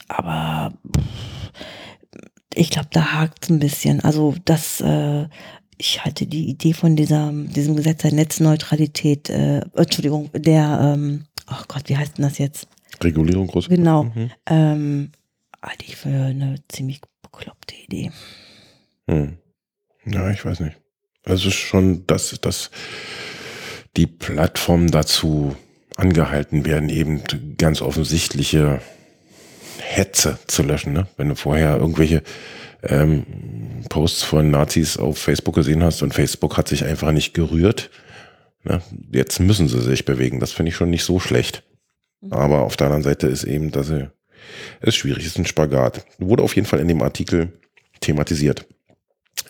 aber 0.09 0.73
ich 2.55 2.71
glaube, 2.71 2.89
da 2.93 3.13
hakt 3.13 3.45
es 3.45 3.51
ein 3.51 3.59
bisschen. 3.59 4.01
Also 4.01 4.35
das, 4.47 4.81
äh, 4.81 5.27
ich 5.77 6.03
halte 6.05 6.27
die 6.27 6.49
Idee 6.49 6.73
von 6.73 6.97
dieser, 6.97 7.31
diesem 7.33 7.77
Gesetz 7.77 8.03
der 8.03 8.15
Netzneutralität, 8.15 9.29
äh, 9.29 9.61
Entschuldigung, 9.75 10.31
der, 10.33 10.95
ähm, 10.95 11.25
oh 11.51 11.65
Gott, 11.69 11.89
wie 11.91 11.97
heißt 11.99 12.17
denn 12.17 12.25
das 12.25 12.39
jetzt? 12.39 12.69
Regulierung 13.03 13.49
groß. 13.49 13.69
Genau. 13.69 14.05
Mhm. 14.05 14.31
Ähm, 14.47 15.13
halte 15.63 15.85
ich 15.85 15.97
für 15.97 16.09
eine 16.09 16.57
ziemlich 16.69 17.03
bekloppte 17.21 17.75
Idee. 17.75 18.13
Hm. 19.09 19.37
Ja, 20.07 20.31
ich 20.31 20.45
weiß 20.45 20.61
nicht. 20.61 20.82
Also 21.25 21.51
schon, 21.51 22.07
dass, 22.07 22.39
dass 22.41 22.71
die 23.97 24.07
Plattformen 24.07 24.91
dazu 24.91 25.57
angehalten 25.97 26.65
werden, 26.65 26.89
eben 26.89 27.23
ganz 27.59 27.83
offensichtliche 27.83 28.81
Hetze 29.81 30.39
zu 30.47 30.63
löschen. 30.63 30.93
Ne? 30.93 31.07
Wenn 31.17 31.29
du 31.29 31.35
vorher 31.35 31.77
irgendwelche 31.77 32.23
ähm, 32.83 33.25
Posts 33.89 34.23
von 34.23 34.51
Nazis 34.51 34.97
auf 34.97 35.19
Facebook 35.19 35.55
gesehen 35.55 35.83
hast 35.83 36.03
und 36.03 36.15
Facebook 36.15 36.57
hat 36.57 36.69
sich 36.69 36.85
einfach 36.85 37.13
nicht 37.13 37.35
gerührt, 37.35 37.91
ne? 38.65 38.81
jetzt 39.13 39.39
müssen 39.39 39.69
sie 39.69 39.81
sich 39.81 40.05
bewegen. 40.05 40.41
Das 40.41 40.53
finde 40.53 40.71
ich 40.71 40.77
schon 40.77 40.91
nicht 40.91 41.05
so 41.05 41.21
schlecht. 41.21 41.63
Mhm. 42.21 42.33
Aber 42.33 42.63
auf 42.63 42.77
der 42.77 42.87
anderen 42.87 43.05
Seite 43.05 43.27
ist 43.27 43.45
eben, 43.45 43.71
dass 43.71 43.91
es 43.91 44.09
ist 44.81 44.97
schwierig, 44.97 45.25
ist 45.25 45.39
ein 45.39 45.47
Spagat. 45.47 46.05
Wurde 46.19 46.43
auf 46.43 46.57
jeden 46.57 46.67
Fall 46.67 46.81
in 46.81 46.89
dem 46.89 47.03
Artikel 47.03 47.53
thematisiert 48.01 48.67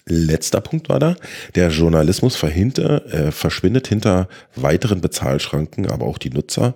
letzter 0.05 0.61
Punkt 0.61 0.89
war 0.89 0.99
da, 0.99 1.17
der 1.55 1.71
Journalismus 1.71 2.37
verhinter, 2.37 3.07
äh, 3.13 3.31
verschwindet 3.31 3.89
hinter 3.89 4.29
weiteren 4.55 5.01
Bezahlschranken, 5.01 5.87
aber 5.87 6.07
auch 6.07 6.19
die 6.19 6.31
Nutzer 6.31 6.75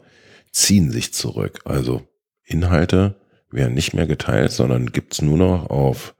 ziehen 0.53 0.91
sich 0.91 1.13
zurück. 1.13 1.61
Also 1.65 2.03
Inhalte 2.45 3.17
werden 3.51 3.75
nicht 3.75 3.95
mehr 3.95 4.07
geteilt, 4.07 4.53
sondern 4.53 4.93
gibt's 4.93 5.23
nur 5.23 5.39
noch 5.39 5.71
auf 5.71 6.15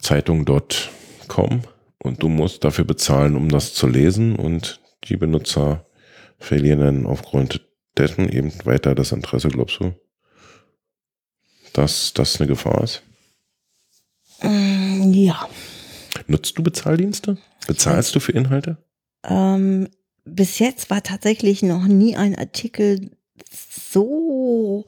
zeitung.com 0.00 1.62
und 1.98 2.22
du 2.22 2.28
musst 2.28 2.64
dafür 2.64 2.84
bezahlen, 2.84 3.36
um 3.36 3.48
das 3.48 3.74
zu 3.74 3.86
lesen 3.86 4.36
und 4.36 4.80
die 5.04 5.16
Benutzer 5.16 5.86
verlieren 6.38 6.80
dann 6.80 7.06
aufgrund 7.06 7.60
dessen 7.96 8.28
eben 8.28 8.52
weiter 8.64 8.94
das 8.94 9.12
Interesse, 9.12 9.48
glaubst 9.48 9.80
du, 9.80 9.94
dass 11.72 12.12
das 12.14 12.40
eine 12.40 12.48
Gefahr 12.48 12.82
ist? 12.82 13.02
Mm, 14.42 15.12
ja. 15.12 15.48
Nutzt 16.26 16.56
du 16.58 16.62
Bezahldienste? 16.62 17.38
Bezahlst 17.66 18.14
du 18.14 18.20
für 18.20 18.32
Inhalte? 18.32 18.78
Ähm, 19.24 19.88
bis 20.24 20.58
jetzt 20.58 20.90
war 20.90 21.02
tatsächlich 21.02 21.62
noch 21.62 21.86
nie 21.86 22.16
ein 22.16 22.36
Artikel 22.36 23.10
so 23.50 24.84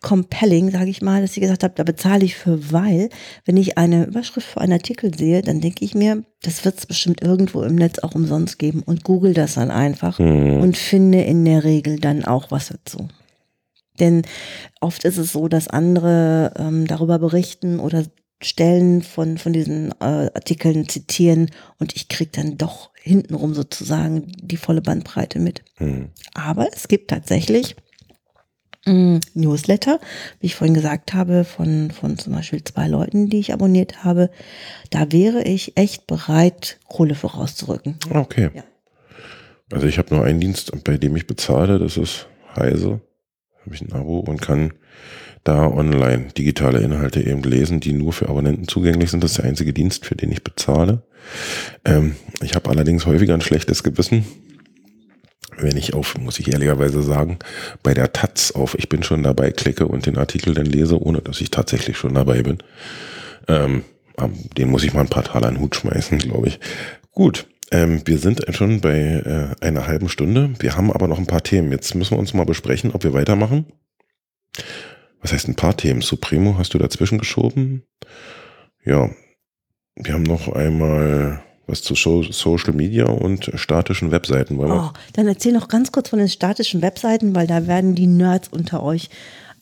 compelling, 0.00 0.70
sage 0.70 0.90
ich 0.90 1.02
mal, 1.02 1.22
dass 1.22 1.36
ich 1.36 1.40
gesagt 1.40 1.62
habe, 1.62 1.74
da 1.76 1.84
bezahle 1.84 2.24
ich 2.24 2.36
für, 2.36 2.72
weil, 2.72 3.10
wenn 3.44 3.56
ich 3.56 3.78
eine 3.78 4.06
Überschrift 4.06 4.46
für 4.46 4.60
einen 4.60 4.72
Artikel 4.72 5.16
sehe, 5.16 5.42
dann 5.42 5.60
denke 5.60 5.84
ich 5.84 5.94
mir, 5.94 6.24
das 6.42 6.64
wird 6.64 6.78
es 6.78 6.86
bestimmt 6.86 7.22
irgendwo 7.22 7.62
im 7.62 7.76
Netz 7.76 7.98
auch 8.00 8.14
umsonst 8.14 8.58
geben 8.58 8.82
und 8.82 9.04
google 9.04 9.34
das 9.34 9.54
dann 9.54 9.70
einfach 9.70 10.18
hm. 10.18 10.60
und 10.60 10.76
finde 10.76 11.22
in 11.22 11.44
der 11.44 11.64
Regel 11.64 11.98
dann 11.98 12.24
auch 12.24 12.50
was 12.50 12.68
dazu. 12.68 13.08
Denn 14.00 14.22
oft 14.80 15.04
ist 15.04 15.18
es 15.18 15.32
so, 15.32 15.48
dass 15.48 15.68
andere 15.68 16.52
ähm, 16.56 16.86
darüber 16.86 17.18
berichten 17.18 17.80
oder 17.80 18.04
Stellen 18.40 19.02
von, 19.02 19.38
von 19.38 19.52
diesen 19.52 19.90
äh, 20.00 20.30
Artikeln 20.34 20.88
zitieren 20.88 21.50
und 21.78 21.96
ich 21.96 22.08
kriege 22.08 22.30
dann 22.32 22.56
doch 22.56 22.90
hintenrum 23.02 23.54
sozusagen 23.54 24.30
die 24.40 24.56
volle 24.56 24.80
Bandbreite 24.80 25.40
mit. 25.40 25.62
Mhm. 25.78 26.10
Aber 26.34 26.68
es 26.72 26.86
gibt 26.88 27.10
tatsächlich 27.10 27.74
mh, 28.86 28.92
mm, 28.92 29.20
Newsletter, 29.34 29.98
wie 30.40 30.46
ich 30.46 30.54
vorhin 30.54 30.74
gesagt 30.74 31.14
habe, 31.14 31.44
von, 31.44 31.90
von 31.90 32.16
zum 32.18 32.32
Beispiel 32.32 32.62
zwei 32.62 32.86
Leuten, 32.86 33.28
die 33.28 33.38
ich 33.38 33.52
abonniert 33.52 34.04
habe. 34.04 34.30
Da 34.90 35.10
wäre 35.10 35.42
ich 35.42 35.76
echt 35.76 36.06
bereit, 36.06 36.78
Kohle 36.88 37.16
vorauszurücken. 37.16 37.98
Okay. 38.10 38.50
Ja. 38.54 38.62
Also 39.72 39.86
ich 39.86 39.98
habe 39.98 40.14
nur 40.14 40.24
einen 40.24 40.40
Dienst, 40.40 40.72
bei 40.84 40.96
dem 40.96 41.16
ich 41.16 41.26
bezahle, 41.26 41.78
das 41.78 41.96
ist 41.96 42.28
Heise. 42.56 43.00
Habe 43.64 43.74
ich 43.74 43.82
ein 43.82 43.92
Abo 43.92 44.20
und 44.20 44.40
kann 44.40 44.72
da 45.48 45.66
online 45.66 46.26
digitale 46.36 46.80
Inhalte 46.80 47.22
eben 47.22 47.42
lesen, 47.42 47.80
die 47.80 47.94
nur 47.94 48.12
für 48.12 48.28
Abonnenten 48.28 48.68
zugänglich 48.68 49.10
sind. 49.10 49.24
Das 49.24 49.30
ist 49.32 49.38
der 49.38 49.46
einzige 49.46 49.72
Dienst, 49.72 50.04
für 50.04 50.14
den 50.14 50.30
ich 50.30 50.44
bezahle. 50.44 51.02
Ähm, 51.86 52.16
ich 52.42 52.54
habe 52.54 52.68
allerdings 52.68 53.06
häufiger 53.06 53.32
ein 53.32 53.40
schlechtes 53.40 53.82
Gewissen, 53.82 54.26
wenn 55.56 55.78
ich 55.78 55.94
auf, 55.94 56.18
muss 56.18 56.38
ich 56.38 56.52
ehrlicherweise 56.52 57.02
sagen, 57.02 57.38
bei 57.82 57.94
der 57.94 58.12
Taz 58.12 58.50
auf 58.50 58.78
Ich 58.78 58.90
bin 58.90 59.02
schon 59.02 59.22
dabei 59.22 59.50
klicke 59.50 59.88
und 59.88 60.04
den 60.04 60.18
Artikel 60.18 60.52
dann 60.52 60.66
lese, 60.66 61.02
ohne 61.02 61.22
dass 61.22 61.40
ich 61.40 61.50
tatsächlich 61.50 61.96
schon 61.96 62.14
dabei 62.14 62.42
bin. 62.42 62.58
Ähm, 63.48 63.84
den 64.58 64.68
muss 64.68 64.84
ich 64.84 64.92
mal 64.92 65.00
ein 65.00 65.08
paar 65.08 65.24
Taler 65.24 65.48
in 65.48 65.54
den 65.54 65.62
Hut 65.62 65.76
schmeißen, 65.76 66.18
glaube 66.18 66.48
ich. 66.48 66.60
Gut, 67.12 67.46
ähm, 67.70 68.02
wir 68.04 68.18
sind 68.18 68.44
schon 68.50 68.82
bei 68.82 69.54
äh, 69.60 69.64
einer 69.64 69.86
halben 69.86 70.10
Stunde. 70.10 70.50
Wir 70.58 70.76
haben 70.76 70.92
aber 70.92 71.08
noch 71.08 71.18
ein 71.18 71.26
paar 71.26 71.42
Themen. 71.42 71.72
Jetzt 71.72 71.94
müssen 71.94 72.16
wir 72.16 72.18
uns 72.18 72.34
mal 72.34 72.44
besprechen, 72.44 72.90
ob 72.92 73.02
wir 73.02 73.14
weitermachen 73.14 73.64
was 75.20 75.32
heißt 75.32 75.48
ein 75.48 75.56
paar 75.56 75.76
Themen? 75.76 76.00
Supremo 76.00 76.56
hast 76.58 76.74
du 76.74 76.78
dazwischen 76.78 77.18
geschoben. 77.18 77.82
Ja, 78.84 79.10
wir 79.96 80.14
haben 80.14 80.22
noch 80.22 80.48
einmal 80.48 81.42
was 81.66 81.82
zu 81.82 81.94
Social 81.94 82.72
Media 82.72 83.04
und 83.04 83.50
statischen 83.54 84.10
Webseiten. 84.10 84.56
Wollen? 84.56 84.72
Oh, 84.72 84.90
dann 85.12 85.28
erzähl 85.28 85.52
noch 85.52 85.68
ganz 85.68 85.92
kurz 85.92 86.08
von 86.08 86.18
den 86.18 86.28
statischen 86.28 86.80
Webseiten, 86.82 87.34
weil 87.34 87.46
da 87.46 87.66
werden 87.66 87.94
die 87.94 88.06
Nerds 88.06 88.48
unter 88.48 88.82
euch, 88.82 89.10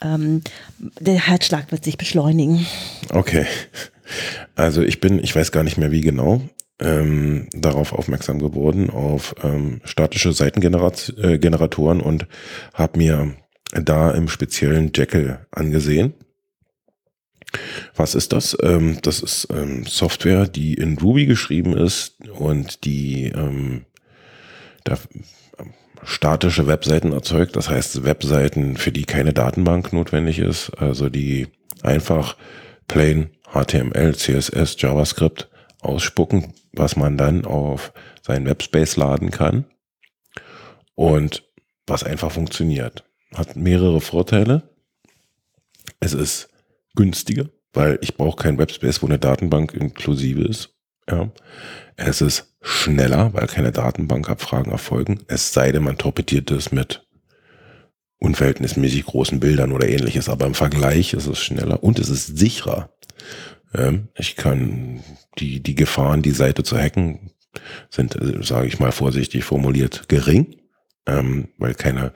ähm, 0.02 0.42
der 0.78 1.26
Herzschlag 1.26 1.72
wird 1.72 1.84
sich 1.84 1.98
beschleunigen. 1.98 2.64
Okay. 3.11 3.46
Also 4.54 4.82
ich 4.82 5.00
bin, 5.00 5.18
ich 5.18 5.34
weiß 5.34 5.50
gar 5.50 5.64
nicht 5.64 5.78
mehr 5.78 5.90
wie 5.90 6.02
genau, 6.02 6.40
ähm, 6.78 7.48
darauf 7.52 7.92
aufmerksam 7.92 8.38
geworden, 8.38 8.88
auf 8.90 9.34
ähm, 9.42 9.80
statische 9.84 10.32
Seitengeneratoren 10.32 12.00
äh, 12.00 12.04
und 12.04 12.26
habe 12.74 12.98
mir 12.98 13.34
da 13.72 14.10
im 14.12 14.28
speziellen 14.28 14.92
Jekyll 14.94 15.46
angesehen. 15.50 16.14
Was 17.94 18.14
ist 18.14 18.32
das? 18.32 18.56
Ähm, 18.62 18.98
das 19.02 19.20
ist 19.20 19.48
ähm, 19.50 19.86
Software, 19.86 20.46
die 20.46 20.74
in 20.74 20.98
Ruby 20.98 21.26
geschrieben 21.26 21.76
ist 21.76 22.16
und 22.30 22.84
die 22.84 23.26
ähm, 23.28 23.86
da, 24.84 24.98
statische 26.02 26.66
Webseiten 26.66 27.12
erzeugt. 27.12 27.56
Das 27.56 27.68
heißt 27.68 28.04
Webseiten, 28.04 28.76
für 28.76 28.92
die 28.92 29.04
keine 29.04 29.32
Datenbank 29.32 29.92
notwendig 29.92 30.38
ist, 30.38 30.70
also 30.78 31.08
die 31.08 31.48
einfach 31.82 32.36
plain 32.88 33.30
HTML, 33.52 34.14
CSS, 34.14 34.76
JavaScript 34.78 35.48
ausspucken, 35.80 36.52
was 36.72 36.96
man 36.96 37.16
dann 37.16 37.44
auf 37.44 37.92
seinen 38.22 38.46
Webspace 38.46 38.96
laden 38.96 39.30
kann 39.30 39.64
und 40.94 41.44
was 41.86 42.02
einfach 42.02 42.32
funktioniert. 42.32 43.04
Hat 43.35 43.57
mehrere 43.57 44.01
Vorteile. 44.01 44.70
Es 46.01 46.12
ist 46.12 46.49
günstiger, 46.95 47.47
weil 47.72 47.99
ich 48.01 48.16
brauche 48.16 48.37
keinen 48.37 48.59
Webspace, 48.59 49.03
wo 49.03 49.07
eine 49.07 49.18
Datenbank 49.18 49.74
inklusive 49.74 50.43
ist. 50.43 50.74
Ja. 51.09 51.31
Es 51.97 52.20
ist 52.20 52.57
schneller, 52.62 53.33
weil 53.33 53.47
keine 53.47 53.72
Datenbankabfragen 53.72 54.72
erfolgen. 54.72 55.20
Es 55.29 55.53
sei 55.53 55.72
denn, 55.72 55.85
man 55.85 55.99
torpediert 55.99 56.51
es 56.51 56.72
mit 56.72 57.07
unverhältnismäßig 58.18 59.05
großen 59.05 59.41
Bildern 59.41 59.72
oder 59.72 59.89
ähnliches. 59.89 60.29
Aber 60.29 60.47
im 60.47 60.55
Vergleich 60.55 61.12
ist 61.12 61.27
es 61.27 61.39
schneller 61.39 61.83
und 61.83 61.99
es 61.99 62.09
ist 62.09 62.39
sicherer. 62.39 62.91
Ich 64.14 64.37
kann 64.37 65.03
die, 65.39 65.62
die 65.62 65.74
Gefahren, 65.74 66.22
die 66.22 66.31
Seite 66.31 66.62
zu 66.62 66.79
hacken, 66.79 67.33
sind, 67.91 68.16
äh, 68.16 68.43
sage 68.43 68.68
ich 68.68 68.79
mal 68.79 68.93
vorsichtig 68.93 69.45
formuliert, 69.45 70.09
gering, 70.09 70.57
ähm, 71.07 71.49
weil 71.59 71.74
keine 71.74 72.12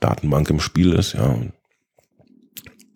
Datenbank 0.00 0.48
im 0.50 0.60
Spiel 0.60 0.92
ist. 0.92 1.14
Ja, 1.14 1.36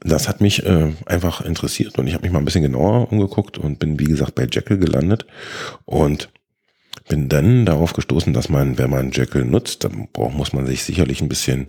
das 0.00 0.28
hat 0.28 0.40
mich 0.40 0.64
äh, 0.64 0.92
einfach 1.06 1.40
interessiert 1.40 1.98
und 1.98 2.06
ich 2.06 2.14
habe 2.14 2.22
mich 2.22 2.32
mal 2.32 2.38
ein 2.38 2.44
bisschen 2.44 2.62
genauer 2.62 3.10
umgeguckt 3.10 3.58
und 3.58 3.78
bin, 3.78 3.98
wie 3.98 4.04
gesagt, 4.04 4.34
bei 4.34 4.46
Jekyll 4.50 4.78
gelandet 4.78 5.26
und 5.84 6.30
bin 7.08 7.28
dann 7.28 7.66
darauf 7.66 7.94
gestoßen, 7.94 8.32
dass 8.32 8.48
man, 8.48 8.78
wenn 8.78 8.90
man 8.90 9.10
Jekyll 9.10 9.44
nutzt, 9.44 9.84
dann 9.84 10.08
braucht, 10.12 10.34
muss 10.34 10.52
man 10.52 10.66
sich 10.66 10.84
sicherlich 10.84 11.20
ein 11.20 11.28
bisschen 11.28 11.66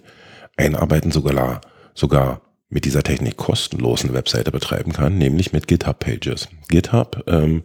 einarbeiten, 0.58 1.12
sogar, 1.12 1.62
sogar 1.94 2.42
mit 2.70 2.86
dieser 2.86 3.04
Technik 3.04 3.38
kostenlos 3.38 4.04
eine 4.04 4.14
Webseite 4.14 4.52
betreiben 4.52 4.94
kann, 4.94 5.18
nämlich 5.18 5.54
mit 5.54 5.68
GitHub 5.68 6.00
Pages. 6.00 6.50
GitHub 6.68 7.24
ähm, 7.28 7.64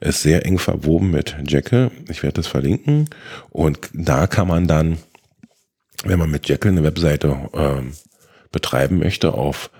ist 0.00 0.22
sehr 0.22 0.46
eng 0.46 0.58
verwoben 0.58 1.10
mit 1.10 1.36
Jekyll. 1.46 1.90
Ich 2.08 2.22
werde 2.22 2.34
das 2.34 2.46
verlinken. 2.46 3.08
Und 3.50 3.78
da 3.92 4.26
kann 4.26 4.46
man 4.46 4.68
dann, 4.68 4.98
wenn 6.04 6.18
man 6.18 6.30
mit 6.30 6.48
Jekyll 6.48 6.72
eine 6.72 6.82
Webseite 6.82 7.48
ähm, 7.54 7.92
betreiben 8.52 8.98
möchte, 8.98 9.34
auf 9.34 9.70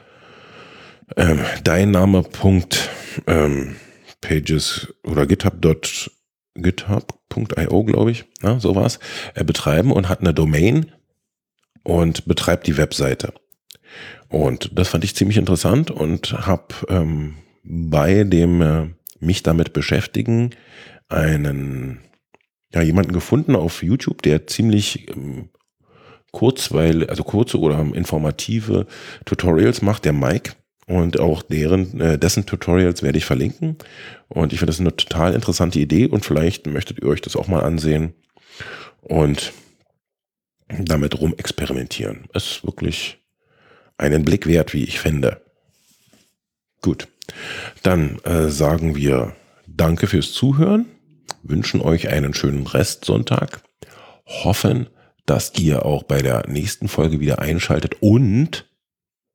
ähm, 1.17 1.41
dein 1.63 1.91
Name. 1.91 2.25
Ähm, 3.27 3.77
oder 5.05 5.27
GitHub. 5.27 5.63
GitHub.io, 6.59 7.85
glaube 7.85 8.11
ich, 8.11 8.25
ja, 8.43 8.59
sowas, 8.59 8.99
äh, 9.35 9.45
betreiben 9.45 9.93
und 9.93 10.09
hat 10.09 10.21
eine 10.21 10.33
Domain 10.33 10.91
und 11.83 12.25
betreibt 12.27 12.67
die 12.67 12.77
Webseite. 12.77 13.35
Und 14.29 14.71
das 14.75 14.89
fand 14.89 15.05
ich 15.05 15.15
ziemlich 15.15 15.37
interessant 15.37 15.91
und 15.91 16.33
habe 16.33 16.75
ähm, 16.89 17.35
bei 17.63 18.25
dem 18.25 18.63
äh, 18.63 18.89
mich 19.21 19.43
damit 19.43 19.73
beschäftigen 19.73 20.55
einen 21.09 22.01
ja 22.75 22.83
jemanden 22.83 23.13
gefunden 23.13 23.55
auf 23.55 23.83
YouTube, 23.83 24.23
der 24.23 24.47
ziemlich 24.47 25.09
ähm, 25.11 25.51
kurzweil, 26.37 27.09
also 27.09 27.23
kurze 27.23 27.59
oder 27.59 27.79
informative 27.95 28.87
Tutorials 29.25 29.81
macht, 29.81 30.05
der 30.05 30.13
Mike. 30.13 30.53
Und 30.87 31.19
auch 31.19 31.43
deren, 31.43 31.99
äh, 31.99 32.19
dessen 32.19 32.45
Tutorials 32.45 33.03
werde 33.03 33.17
ich 33.17 33.25
verlinken. 33.25 33.79
Und 34.29 34.53
ich 34.53 34.59
finde 34.59 34.73
das 34.73 34.81
eine 34.81 34.95
total 34.95 35.33
interessante 35.33 35.81
Idee 35.81 36.07
und 36.07 36.27
vielleicht 36.27 36.67
möchtet 36.67 36.99
ihr 37.01 37.09
euch 37.09 37.23
das 37.23 37.37
auch 37.37 37.49
mal 37.49 37.63
ansehen 37.63 38.13
und 39.01 39.55
damit 40.69 41.19
rum 41.19 41.35
experimentieren. 41.39 42.27
Ist 42.35 42.65
wirklich 42.65 43.17
einen 43.97 44.23
Blick 44.23 44.47
wert, 44.47 44.75
wie 44.75 44.85
ich 44.85 45.01
finde. 45.01 45.41
Gut, 46.83 47.09
dann 47.83 48.19
äh, 48.25 48.49
sagen 48.49 48.95
wir 48.95 49.35
Danke 49.67 50.07
fürs 50.07 50.33
Zuhören, 50.33 50.85
wünschen 51.43 51.81
euch 51.81 52.09
einen 52.11 52.35
schönen 52.35 52.67
Restsonntag, 52.67 53.63
hoffen, 54.27 54.89
dass 55.27 55.53
ihr 55.59 55.85
auch 55.85 56.05
bei 56.05 56.23
der 56.23 56.49
nächsten 56.49 56.89
Folge 56.89 57.21
wieder 57.21 57.41
einschaltet 57.41 57.97
und 58.01 58.67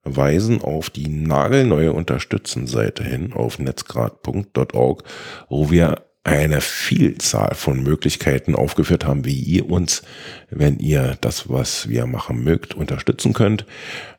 weisen 0.03 0.61
auf 0.61 0.89
die 0.89 1.09
nagelneue 1.09 1.93
Unterstützenseite 1.93 3.03
hin 3.03 3.33
auf 3.33 3.59
netzgrad.org, 3.59 5.03
wo 5.49 5.69
wir 5.69 6.05
eine 6.23 6.61
Vielzahl 6.61 7.55
von 7.55 7.81
Möglichkeiten 7.81 8.55
aufgeführt 8.55 9.05
haben, 9.05 9.25
wie 9.25 9.39
ihr 9.39 9.69
uns, 9.69 10.03
wenn 10.49 10.79
ihr 10.79 11.17
das, 11.21 11.49
was 11.49 11.89
wir 11.89 12.05
machen 12.05 12.43
mögt, 12.43 12.75
unterstützen 12.75 13.33
könnt. 13.33 13.65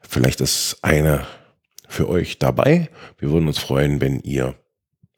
Vielleicht 0.00 0.40
ist 0.40 0.78
eine 0.82 1.26
für 1.88 2.08
euch 2.08 2.38
dabei. 2.38 2.88
Wir 3.18 3.30
würden 3.30 3.46
uns 3.46 3.58
freuen, 3.58 4.00
wenn 4.00 4.20
ihr 4.20 4.54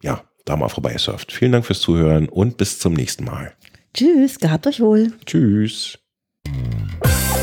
ja 0.03 0.23
da 0.45 0.57
mal 0.57 0.69
vorbei 0.69 0.99
surft. 0.99 1.33
Vielen 1.33 1.53
Dank 1.53 1.65
fürs 1.65 1.81
Zuhören 1.81 2.29
und 2.29 2.59
bis 2.59 2.79
zum 2.79 2.93
nächsten 2.93 3.25
Mal. 3.25 3.55
Tschüss, 3.95 4.39
gehabt 4.39 4.67
euch 4.67 4.81
wohl. 4.81 5.13
Tschüss. 5.25 6.04
Thank 6.47 7.29
you. 7.29 7.34